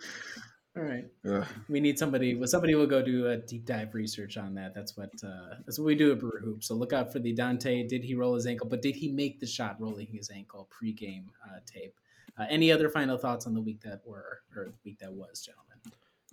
[0.79, 1.05] All right.
[1.27, 1.45] Ugh.
[1.67, 2.35] We need somebody.
[2.35, 4.73] Well, somebody will go do a deep dive research on that.
[4.73, 6.63] That's what uh, that's what we do at Brew Hoop.
[6.63, 7.87] So look out for the Donte.
[7.87, 8.67] Did he roll his ankle?
[8.67, 11.95] But did he make the shot rolling his ankle pregame uh, tape?
[12.37, 15.41] Uh, any other final thoughts on the week that were or the week that was,
[15.41, 15.79] gentlemen?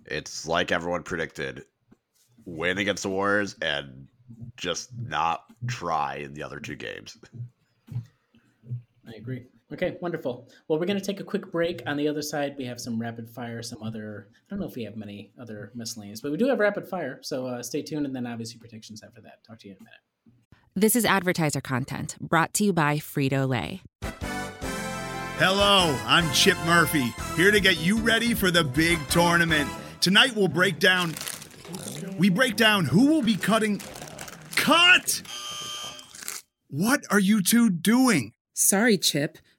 [0.05, 1.65] It's like everyone predicted
[2.45, 4.07] win against the Warriors and
[4.55, 7.17] just not try in the other two games.
[9.05, 9.47] I agree.
[9.73, 10.47] Okay, wonderful.
[10.67, 11.81] Well, we're going to take a quick break.
[11.85, 14.29] On the other side, we have some rapid fire, some other.
[14.31, 17.19] I don't know if we have many other miscellaneous, but we do have rapid fire.
[17.21, 19.43] So uh, stay tuned, and then obviously predictions after that.
[19.45, 19.99] Talk to you in a minute.
[20.73, 23.81] This is advertiser content brought to you by Frito Lay.
[25.39, 29.69] Hello, I'm Chip Murphy, here to get you ready for the big tournament.
[30.01, 31.13] Tonight we'll break down.
[32.17, 33.81] We break down who will be cutting.
[34.55, 35.21] Cut!
[36.69, 38.33] What are you two doing?
[38.53, 39.37] Sorry, Chip.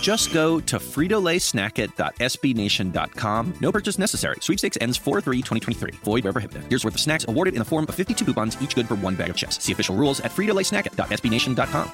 [0.00, 3.54] Just go to fritolaysnackit.sbnation.com.
[3.60, 4.36] No purchase necessary.
[4.40, 5.96] Sweepstakes ends 4-3-2023.
[5.96, 6.64] Void where prohibited.
[6.68, 9.16] Here's worth of snacks awarded in the form of 52 coupons, each good for one
[9.16, 9.62] bag of chips.
[9.62, 11.92] See official rules at fritolaysnackit.sbnation.com.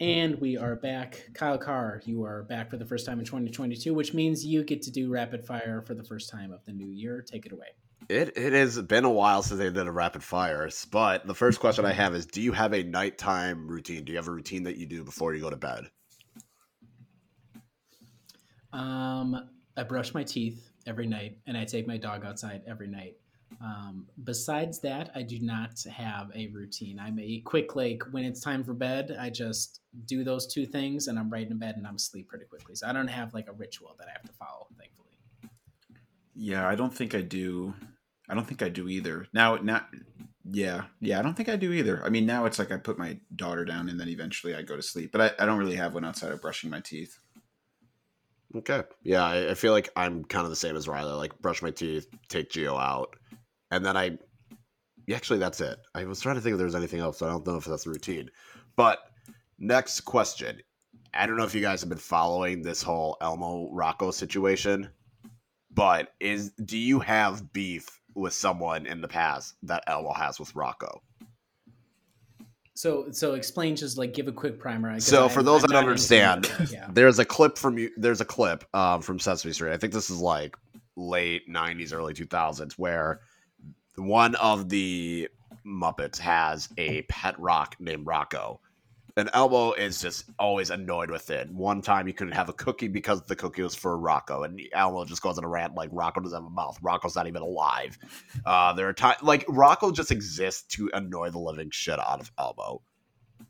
[0.00, 1.30] And we are back.
[1.34, 4.82] Kyle Carr, you are back for the first time in 2022, which means you get
[4.82, 7.22] to do rapid fire for the first time of the new year.
[7.22, 7.68] Take it away.
[8.08, 11.60] It it has been a while since they did a rapid fire, but the first
[11.60, 14.04] question I have is: Do you have a nighttime routine?
[14.04, 15.90] Do you have a routine that you do before you go to bed?
[18.72, 23.16] Um, I brush my teeth every night, and I take my dog outside every night.
[23.60, 26.98] Um, besides that, I do not have a routine.
[26.98, 31.08] I'm a quick like when it's time for bed, I just do those two things,
[31.08, 32.74] and I'm right in bed, and I'm asleep pretty quickly.
[32.74, 34.66] So I don't have like a ritual that I have to follow.
[34.76, 35.08] Thankfully.
[36.34, 37.74] Yeah, I don't think I do.
[38.28, 39.26] I don't think I do either.
[39.32, 39.86] Now, now,
[40.50, 42.02] yeah, yeah, I don't think I do either.
[42.04, 44.76] I mean, now it's like I put my daughter down and then eventually I go
[44.76, 47.18] to sleep, but I, I don't really have one outside of brushing my teeth.
[48.56, 48.82] Okay.
[49.02, 51.12] Yeah, I, I feel like I'm kind of the same as Riley.
[51.12, 53.16] Like, brush my teeth, take Geo out,
[53.70, 54.18] and then I.
[55.12, 55.76] Actually, that's it.
[55.94, 57.20] I was trying to think if there's anything else.
[57.20, 58.30] I don't know if that's the routine.
[58.74, 59.00] But
[59.58, 60.62] next question.
[61.12, 64.88] I don't know if you guys have been following this whole Elmo Rocco situation,
[65.70, 70.54] but is do you have beef with someone in the past that Elmo has with
[70.54, 71.02] Rocco?
[72.76, 73.76] So, so explain.
[73.76, 74.90] Just like give a quick primer.
[74.90, 76.88] I guess So I- for those I'm that not understand, yeah.
[76.92, 77.90] there's a clip from you.
[77.96, 79.72] There's a clip um, from Sesame Street.
[79.72, 80.56] I think this is like
[80.96, 83.20] late '90s, early 2000s, where
[83.96, 85.28] one of the
[85.64, 88.60] Muppets has a pet rock named Rocco,
[89.16, 91.50] and Elmo is just always annoyed with it.
[91.50, 95.04] One time he couldn't have a cookie because the cookie was for Rocco, and Elmo
[95.04, 96.78] just goes on a rant like Rocco doesn't have a mouth.
[96.82, 97.98] Rocco's not even alive.
[98.44, 102.32] Uh, there are times like Rocco just exists to annoy the living shit out of
[102.38, 102.82] Elmo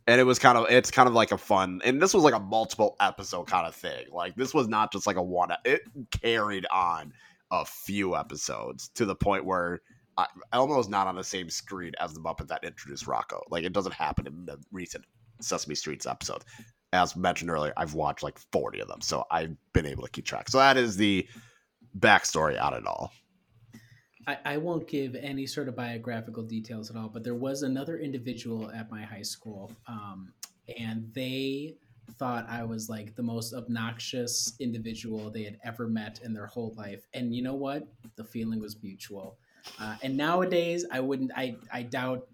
[0.06, 2.34] and it was kind of it's kind of like a fun and this was like
[2.34, 5.82] a multiple episode kind of thing like this was not just like a one it
[6.22, 7.12] carried on
[7.50, 9.80] a few episodes to the point where
[10.16, 13.72] I, elmo's not on the same screen as the muppet that introduced rocco like it
[13.72, 15.04] doesn't happen in the recent
[15.41, 16.45] sesame streets episode
[16.93, 20.24] as mentioned earlier i've watched like 40 of them so i've been able to keep
[20.24, 21.26] track so that is the
[21.99, 23.12] backstory on it all
[24.26, 27.99] I, I won't give any sort of biographical details at all, but there was another
[27.99, 30.32] individual at my high school, um,
[30.78, 31.76] and they
[32.18, 36.74] thought I was like the most obnoxious individual they had ever met in their whole
[36.76, 37.07] life.
[37.14, 37.87] And you know what?
[38.16, 39.39] The feeling was mutual.
[39.80, 41.32] Uh, and nowadays, I wouldn't.
[41.35, 42.26] I I doubt.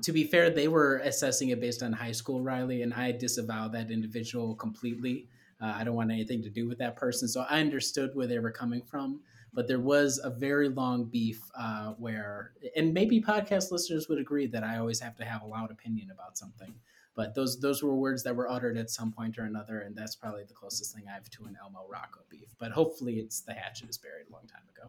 [0.00, 3.68] To be fair, they were assessing it based on high school, Riley, and I disavow
[3.68, 5.28] that individual completely.
[5.60, 8.38] Uh, I don't want anything to do with that person, so I understood where they
[8.38, 9.20] were coming from
[9.54, 14.46] but there was a very long beef uh, where, and maybe podcast listeners would agree
[14.46, 16.74] that I always have to have a loud opinion about something.
[17.14, 20.16] But those those were words that were uttered at some point or another, and that's
[20.16, 22.54] probably the closest thing I have to an Elmo Rocco beef.
[22.58, 24.88] But hopefully, it's the hatchet is buried a long time ago.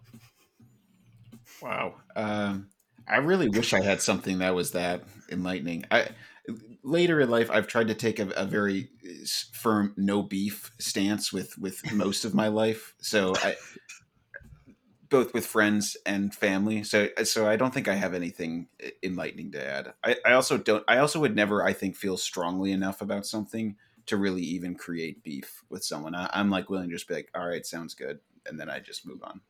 [1.61, 1.95] Wow.
[2.15, 2.69] Um,
[3.07, 5.85] I really wish I had something that was that enlightening.
[5.91, 6.09] I
[6.83, 8.89] later in life, I've tried to take a, a very
[9.53, 12.93] firm no beef stance with with most of my life.
[12.99, 13.55] So I,
[15.09, 16.83] both with friends and family.
[16.83, 19.93] So so I don't think I have anything eh, enlightening to add.
[20.03, 20.83] I, I also don't.
[20.87, 23.75] I also would never, I think, feel strongly enough about something
[24.05, 26.15] to really even create beef with someone.
[26.15, 28.79] I, I'm like willing to just be like, all right, sounds good, and then I
[28.79, 29.41] just move on.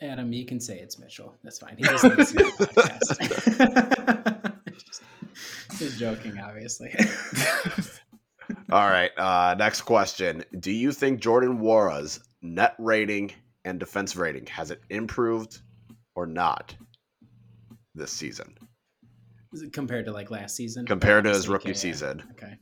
[0.00, 1.34] Adam, you can say it's Mitchell.
[1.42, 1.76] That's fine.
[1.76, 4.52] He doesn't listen to the podcast.
[4.72, 5.02] just,
[5.78, 6.94] just joking, obviously.
[8.70, 9.10] All right.
[9.18, 10.44] Uh, next question.
[10.60, 13.32] Do you think Jordan Nwora's net rating
[13.64, 15.60] and defense rating has it improved
[16.14, 16.76] or not
[17.94, 18.54] this season
[19.72, 20.86] compared to like last season?
[20.86, 22.22] compared to his rookie okay, season?
[22.32, 22.54] Okay.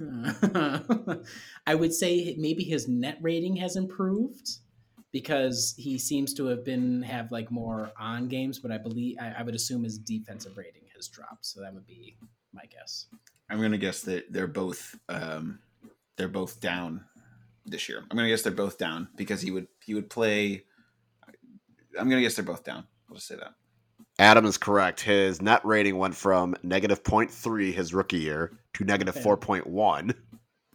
[1.66, 4.48] I would say maybe his net rating has improved
[5.12, 9.34] because he seems to have been have like more on games, but I believe I,
[9.38, 11.46] I would assume his defensive rating has dropped.
[11.46, 12.16] So that would be
[12.52, 13.06] my guess.
[13.50, 15.60] I'm gonna guess that they're both um,
[16.16, 17.04] they're both down
[17.64, 18.04] this year.
[18.10, 20.64] I'm gonna guess they're both down because he would he would play
[21.98, 22.84] I'm gonna guess they're both down.
[23.08, 23.54] I'll just say that.
[24.18, 25.00] Adam is correct.
[25.00, 29.24] His net rating went from negative 0.3 his rookie year to negative Okay.
[29.24, 30.14] 4.1.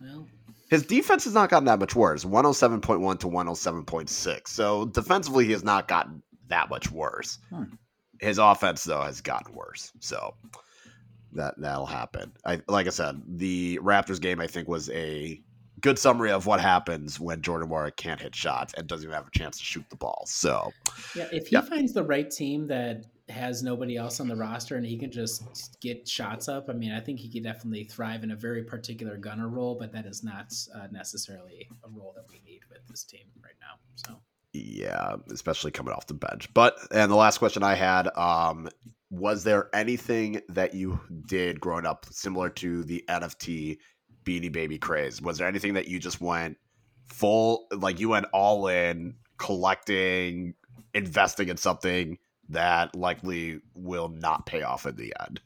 [0.01, 0.27] Well,
[0.74, 4.47] His defense has not gotten that much worse 107.1 to 107.6.
[4.47, 7.38] So defensively, he has not gotten that much worse.
[7.51, 7.65] Hmm.
[8.19, 9.91] His offense, though, has gotten worse.
[9.99, 10.34] So
[11.34, 12.34] that, that'll happen.
[12.43, 15.39] I, like I said, the Raptors game, I think, was a
[15.82, 19.28] good summary of what happens when Jordan Nwora can't hit shots and doesn't even have
[19.28, 20.24] a chance to shoot the ball.
[20.26, 20.74] So
[21.15, 21.61] yeah, if he Yeah.
[21.61, 25.80] finds the right team that has nobody else on the roster and he can just
[25.82, 29.17] get shots up, I mean, I think he could definitely thrive in a very particular
[29.17, 33.03] gunner role, but that is not uh, necessarily a role that we need with this
[33.03, 33.80] team right now.
[33.95, 34.19] So,
[34.51, 36.53] Yeah, especially coming off the bench.
[36.53, 38.67] But and the last question I had, um,
[39.09, 43.78] was there anything that you did growing up similar to the NFT
[44.26, 45.21] Beanie Baby craze?
[45.21, 46.57] Was there anything that you just went
[47.07, 50.55] full like you went all in collecting,
[50.93, 52.17] investing in something
[52.49, 55.41] that likely will not pay off in the end?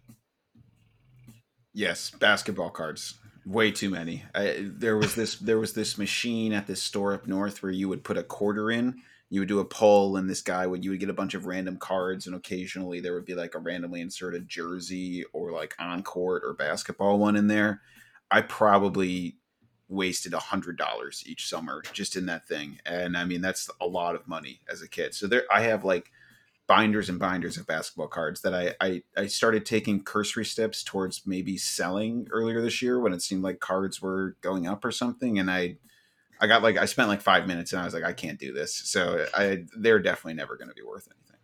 [1.73, 3.19] Yes, basketball cards.
[3.45, 4.23] Way too many.
[4.33, 7.87] I, there was this there was this machine at this store up north where you
[7.87, 10.91] would put a quarter in, you would do a pull, and this guy would you
[10.91, 14.01] would get a bunch of random cards, and occasionally there would be like a randomly
[14.01, 17.81] inserted jersey or like on court or basketball one in there.
[18.31, 19.37] I probably
[19.89, 23.85] wasted a hundred dollars each summer just in that thing, and I mean that's a
[23.85, 25.13] lot of money as a kid.
[25.13, 26.11] So there, I have like
[26.68, 31.26] binders and binders of basketball cards that I, I I started taking cursory steps towards
[31.26, 35.39] maybe selling earlier this year when it seemed like cards were going up or something
[35.39, 35.78] and I
[36.39, 38.53] I got like I spent like 5 minutes and I was like I can't do
[38.53, 38.76] this.
[38.76, 41.39] So I they're definitely never going to be worth anything.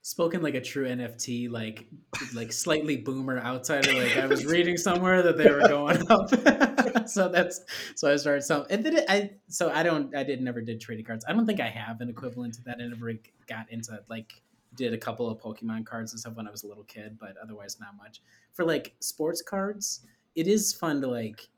[0.00, 1.86] spoken like a true NFT, like
[2.34, 3.92] like slightly boomer outsider.
[3.92, 7.60] Like I was reading somewhere that they were going up, so that's
[7.96, 8.64] so I started some.
[8.70, 11.24] And then it, I so I don't I did never did trading cards.
[11.28, 12.78] I don't think I have an equivalent to that.
[12.80, 13.12] I never
[13.46, 14.32] got into like
[14.76, 17.36] did a couple of Pokemon cards and stuff when I was a little kid, but
[17.42, 18.20] otherwise not much.
[18.52, 21.48] For like sports cards, it is fun to like.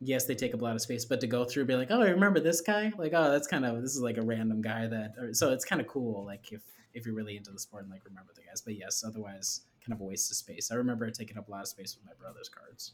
[0.00, 2.00] Yes, they take up a lot of space, but to go through, be like, oh,
[2.00, 2.92] I remember this guy.
[2.96, 5.14] Like, oh, that's kind of this is like a random guy that.
[5.18, 6.24] Or, so it's kind of cool.
[6.24, 6.62] Like if
[6.94, 8.60] if you're really into the sport and like remember the guys.
[8.60, 10.70] But yes, otherwise kind of a waste of space.
[10.70, 12.92] I remember it taking up a lot of space with my brother's cards.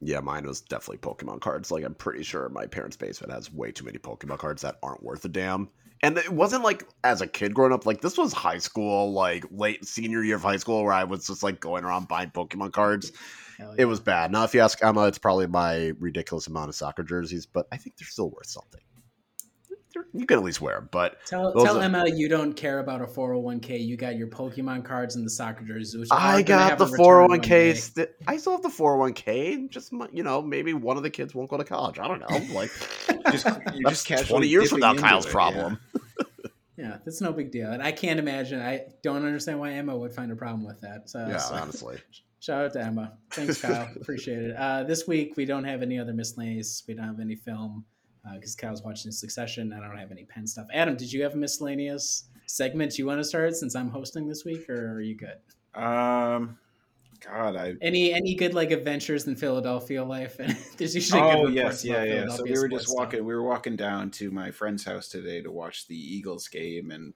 [0.00, 1.70] Yeah, mine was definitely Pokemon cards.
[1.70, 5.02] Like I'm pretty sure my parents' basement has way too many Pokemon cards that aren't
[5.02, 5.68] worth a damn.
[6.02, 9.44] And it wasn't like as a kid growing up, like this was high school, like
[9.50, 12.72] late senior year of high school where I was just like going around buying Pokemon
[12.72, 13.12] cards.
[13.58, 14.32] Hell It was bad.
[14.32, 17.76] Now if you ask Emma, it's probably my ridiculous amount of soccer jerseys, but I
[17.76, 18.80] think they're still worth something.
[20.12, 22.78] They're- You can at least wear them, but Tell, tell are- Emma you don't care
[22.80, 23.78] about a 401k.
[23.84, 25.96] You got your Pokemon cards and the soccer jerseys.
[25.98, 27.76] Which I got the a return one 401k.
[27.76, 29.68] St- I still have the 401k.
[29.70, 31.98] Just you know, maybe one of the kids won't go to college.
[31.98, 32.54] I don't know.
[32.54, 32.70] Like
[33.32, 35.32] Just you that's just 20 years from now, Kyle's it, yeah.
[35.32, 35.78] problem.
[36.76, 37.70] Yeah, that's no big deal.
[37.70, 38.58] And I can't imagine.
[38.58, 41.10] I don't understand why Emma would find a problem with that.
[41.10, 41.98] So, Yeah, so honestly.
[42.40, 43.12] shout out to Emma.
[43.32, 43.86] Thanks, Kyle.
[44.00, 44.56] Appreciate it.
[44.56, 46.82] Uh, this week we don't have any other miscellaneous.
[46.88, 47.84] We don't have any film
[48.34, 49.72] because Kyle's watching Succession.
[49.72, 50.66] I don't have any pen stuff.
[50.72, 54.44] Adam, did you have a miscellaneous segment you want to start since I'm hosting this
[54.44, 55.36] week, or are you good?
[55.80, 56.58] Um
[57.20, 60.36] God, I Any any good like adventures in Philadelphia life?
[60.78, 62.28] There's usually Oh yes, yeah, yeah.
[62.28, 62.96] So we were just stuff.
[62.96, 63.24] walking.
[63.24, 67.12] We were walking down to my friend's house today to watch the Eagles game, and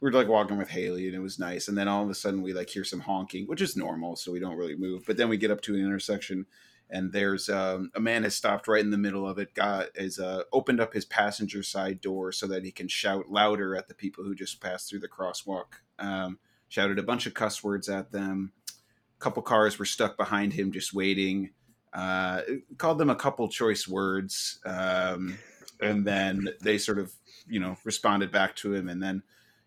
[0.00, 1.68] we were like walking with Haley, and it was nice.
[1.68, 4.30] And then all of a sudden, we like hear some honking, which is normal, so
[4.30, 5.04] we don't really move.
[5.06, 6.46] But then we get up to an intersection,
[6.90, 9.54] and there's um, a man has stopped right in the middle of it.
[9.54, 13.76] Got is uh, opened up his passenger side door so that he can shout louder
[13.76, 15.80] at the people who just passed through the crosswalk.
[15.98, 18.52] Um, shouted a bunch of cuss words at them.
[18.70, 21.50] A couple cars were stuck behind him, just waiting
[21.92, 22.42] uh,
[22.76, 25.38] called them a couple choice words, um,
[25.80, 27.12] and then they sort of,
[27.48, 29.22] you know, responded back to him, and then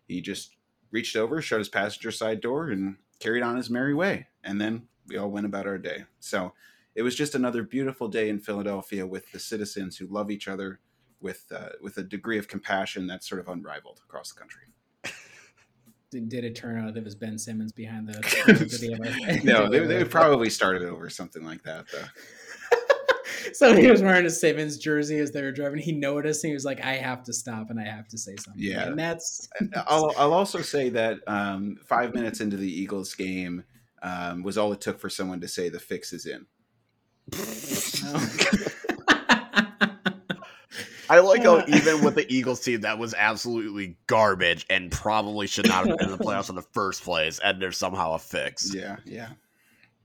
[0.06, 0.56] he just
[0.90, 4.26] reached over, shut his passenger side door, and carried on his merry way.
[4.44, 6.04] And then we all went about our day.
[6.20, 6.52] So
[6.94, 10.80] it was just another beautiful day in Philadelphia with the citizens who love each other
[11.20, 14.62] with uh, with a degree of compassion that's sort of unrivaled across the country.
[16.10, 18.12] Did, did it turn out that it was Ben Simmons behind the?
[18.46, 22.04] the no, they, they probably started over something like that, though.
[23.54, 25.80] So he was wearing a Simmons jersey as they were driving.
[25.80, 28.36] He noticed and he was like, "I have to stop and I have to say
[28.36, 28.86] something." Yeah.
[28.86, 33.64] and that's I'll, I'll also say that um, five minutes into the Eagles game
[34.02, 36.46] um, was all it took for someone to say the fix is in.
[41.12, 45.68] I like how even with the Eagles team that was absolutely garbage and probably should
[45.68, 48.74] not have been in the playoffs in the first place, and there's somehow a fix.
[48.74, 49.28] Yeah, yeah.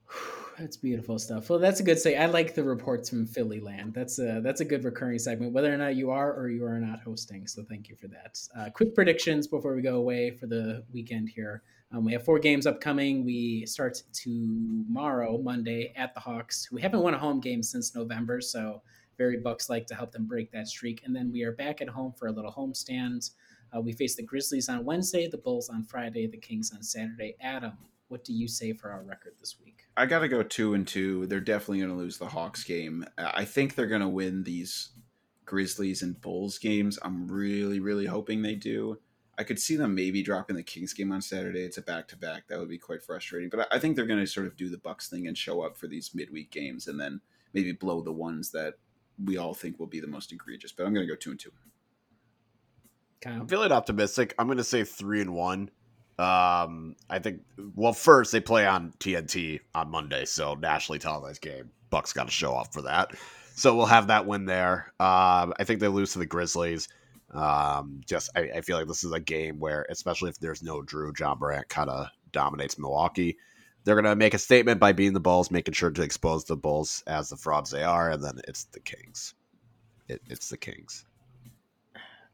[0.59, 1.51] That's beautiful stuff.
[1.51, 2.17] Well, that's a good say.
[2.17, 3.93] I like the reports from Philly land.
[3.93, 6.79] That's a that's a good recurring segment, whether or not you are or you are
[6.79, 7.45] not hosting.
[7.45, 8.39] So thank you for that.
[8.57, 11.61] Uh, quick predictions before we go away for the weekend here.
[11.93, 13.23] Um, we have four games upcoming.
[13.23, 16.69] We start tomorrow, Monday, at the Hawks.
[16.71, 18.81] We haven't won a home game since November, so
[19.17, 21.01] very Bucks like to help them break that streak.
[21.05, 23.31] And then we are back at home for a little homestand.
[23.75, 27.35] Uh, we face the Grizzlies on Wednesday, the Bulls on Friday, the Kings on Saturday.
[27.41, 27.73] Adam,
[28.09, 29.85] what do you say for our record this week?
[29.95, 31.25] I got to go two and two.
[31.27, 33.05] They're definitely going to lose the Hawks game.
[33.17, 34.89] I think they're going to win these
[35.45, 36.99] Grizzlies and Bulls games.
[37.01, 38.99] I'm really, really hoping they do.
[39.37, 41.61] I could see them maybe dropping the Kings game on Saturday.
[41.61, 42.47] It's a back to back.
[42.47, 43.49] That would be quite frustrating.
[43.49, 45.77] But I think they're going to sort of do the Bucks thing and show up
[45.77, 47.21] for these midweek games, and then
[47.53, 48.75] maybe blow the ones that
[49.23, 50.71] we all think will be the most egregious.
[50.71, 51.51] But I'm going to go two and two.
[53.21, 53.41] Kyle?
[53.41, 54.33] I'm feeling optimistic.
[54.37, 55.69] I'm going to say three and one.
[56.17, 57.41] Um, I think.
[57.75, 61.69] Well, first they play on TNT on Monday, so nationally televised game.
[61.91, 63.11] Bucks got to show off for that.
[63.55, 64.93] So we'll have that win there.
[64.99, 66.89] Um, I think they lose to the Grizzlies.
[67.33, 70.81] Um, just I, I, feel like this is a game where, especially if there's no
[70.81, 73.37] Jrue, Ja Morant kind of dominates Milwaukee.
[73.83, 77.03] They're gonna make a statement by beating the Bulls, making sure to expose the Bulls
[77.05, 79.33] as the frauds they are, and then it's the Kings.
[80.07, 81.05] It, it's the Kings.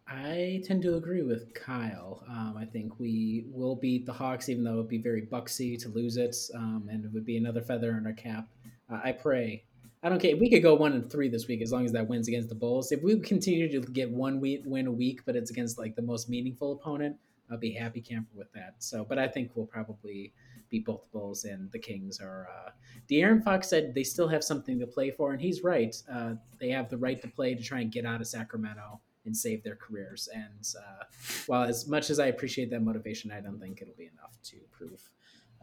[0.07, 2.23] I tend to agree with Kyle.
[2.29, 5.75] Um, I think we will beat the Hawks, even though it would be very bucksy
[5.77, 8.47] to lose it, um, and it would be another feather in our cap.
[8.91, 9.63] Uh, I pray.
[10.03, 10.35] I don't care.
[10.35, 12.55] We could go one and three this week, as long as that wins against the
[12.55, 12.91] Bulls.
[12.91, 16.29] If we continue to get one win a week, but it's against like the most
[16.29, 17.15] meaningful opponent,
[17.49, 18.75] I'll be happy camper with that.
[18.79, 20.33] So, but I think we'll probably
[20.69, 22.19] beat both the Bulls and the Kings.
[22.19, 22.71] Are uh,
[23.09, 25.95] De'Aaron Fox said they still have something to play for, and he's right.
[26.11, 29.35] Uh, they have the right to play to try and get out of Sacramento and
[29.35, 30.27] save their careers.
[30.33, 31.03] And uh,
[31.47, 34.57] while as much as I appreciate that motivation, I don't think it'll be enough to
[34.71, 35.09] prove.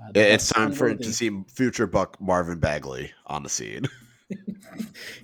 [0.03, 3.87] Uh, it's time for to see future Buck Marvin Bagley on the scene.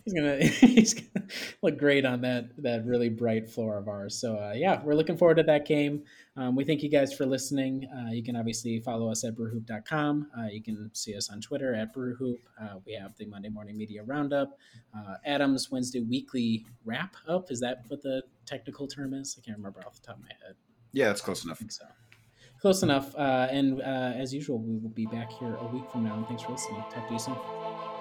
[0.05, 1.27] he's gonna he's gonna
[1.63, 4.19] look great on that that really bright floor of ours.
[4.19, 6.05] So uh, yeah, we're looking forward to that game.
[6.37, 7.89] Um, we thank you guys for listening.
[7.95, 10.29] Uh, you can obviously follow us at brewhoop.com.
[10.39, 12.39] Uh, you can see us on Twitter at brewhoop.
[12.61, 14.59] Uh, we have the Monday morning media roundup.
[14.97, 17.51] Uh, Adams Wednesday weekly wrap up.
[17.51, 19.37] Is that what the technical term is?
[19.39, 20.57] I can't remember off the top of my head.
[20.93, 21.63] Yeah, that's close enough.
[21.69, 21.85] so.
[22.61, 23.15] Close enough.
[23.15, 26.17] Uh, and as usual, we will be back here a week from now.
[26.17, 26.83] And thanks for listening.
[26.91, 27.96] Talk to you soon.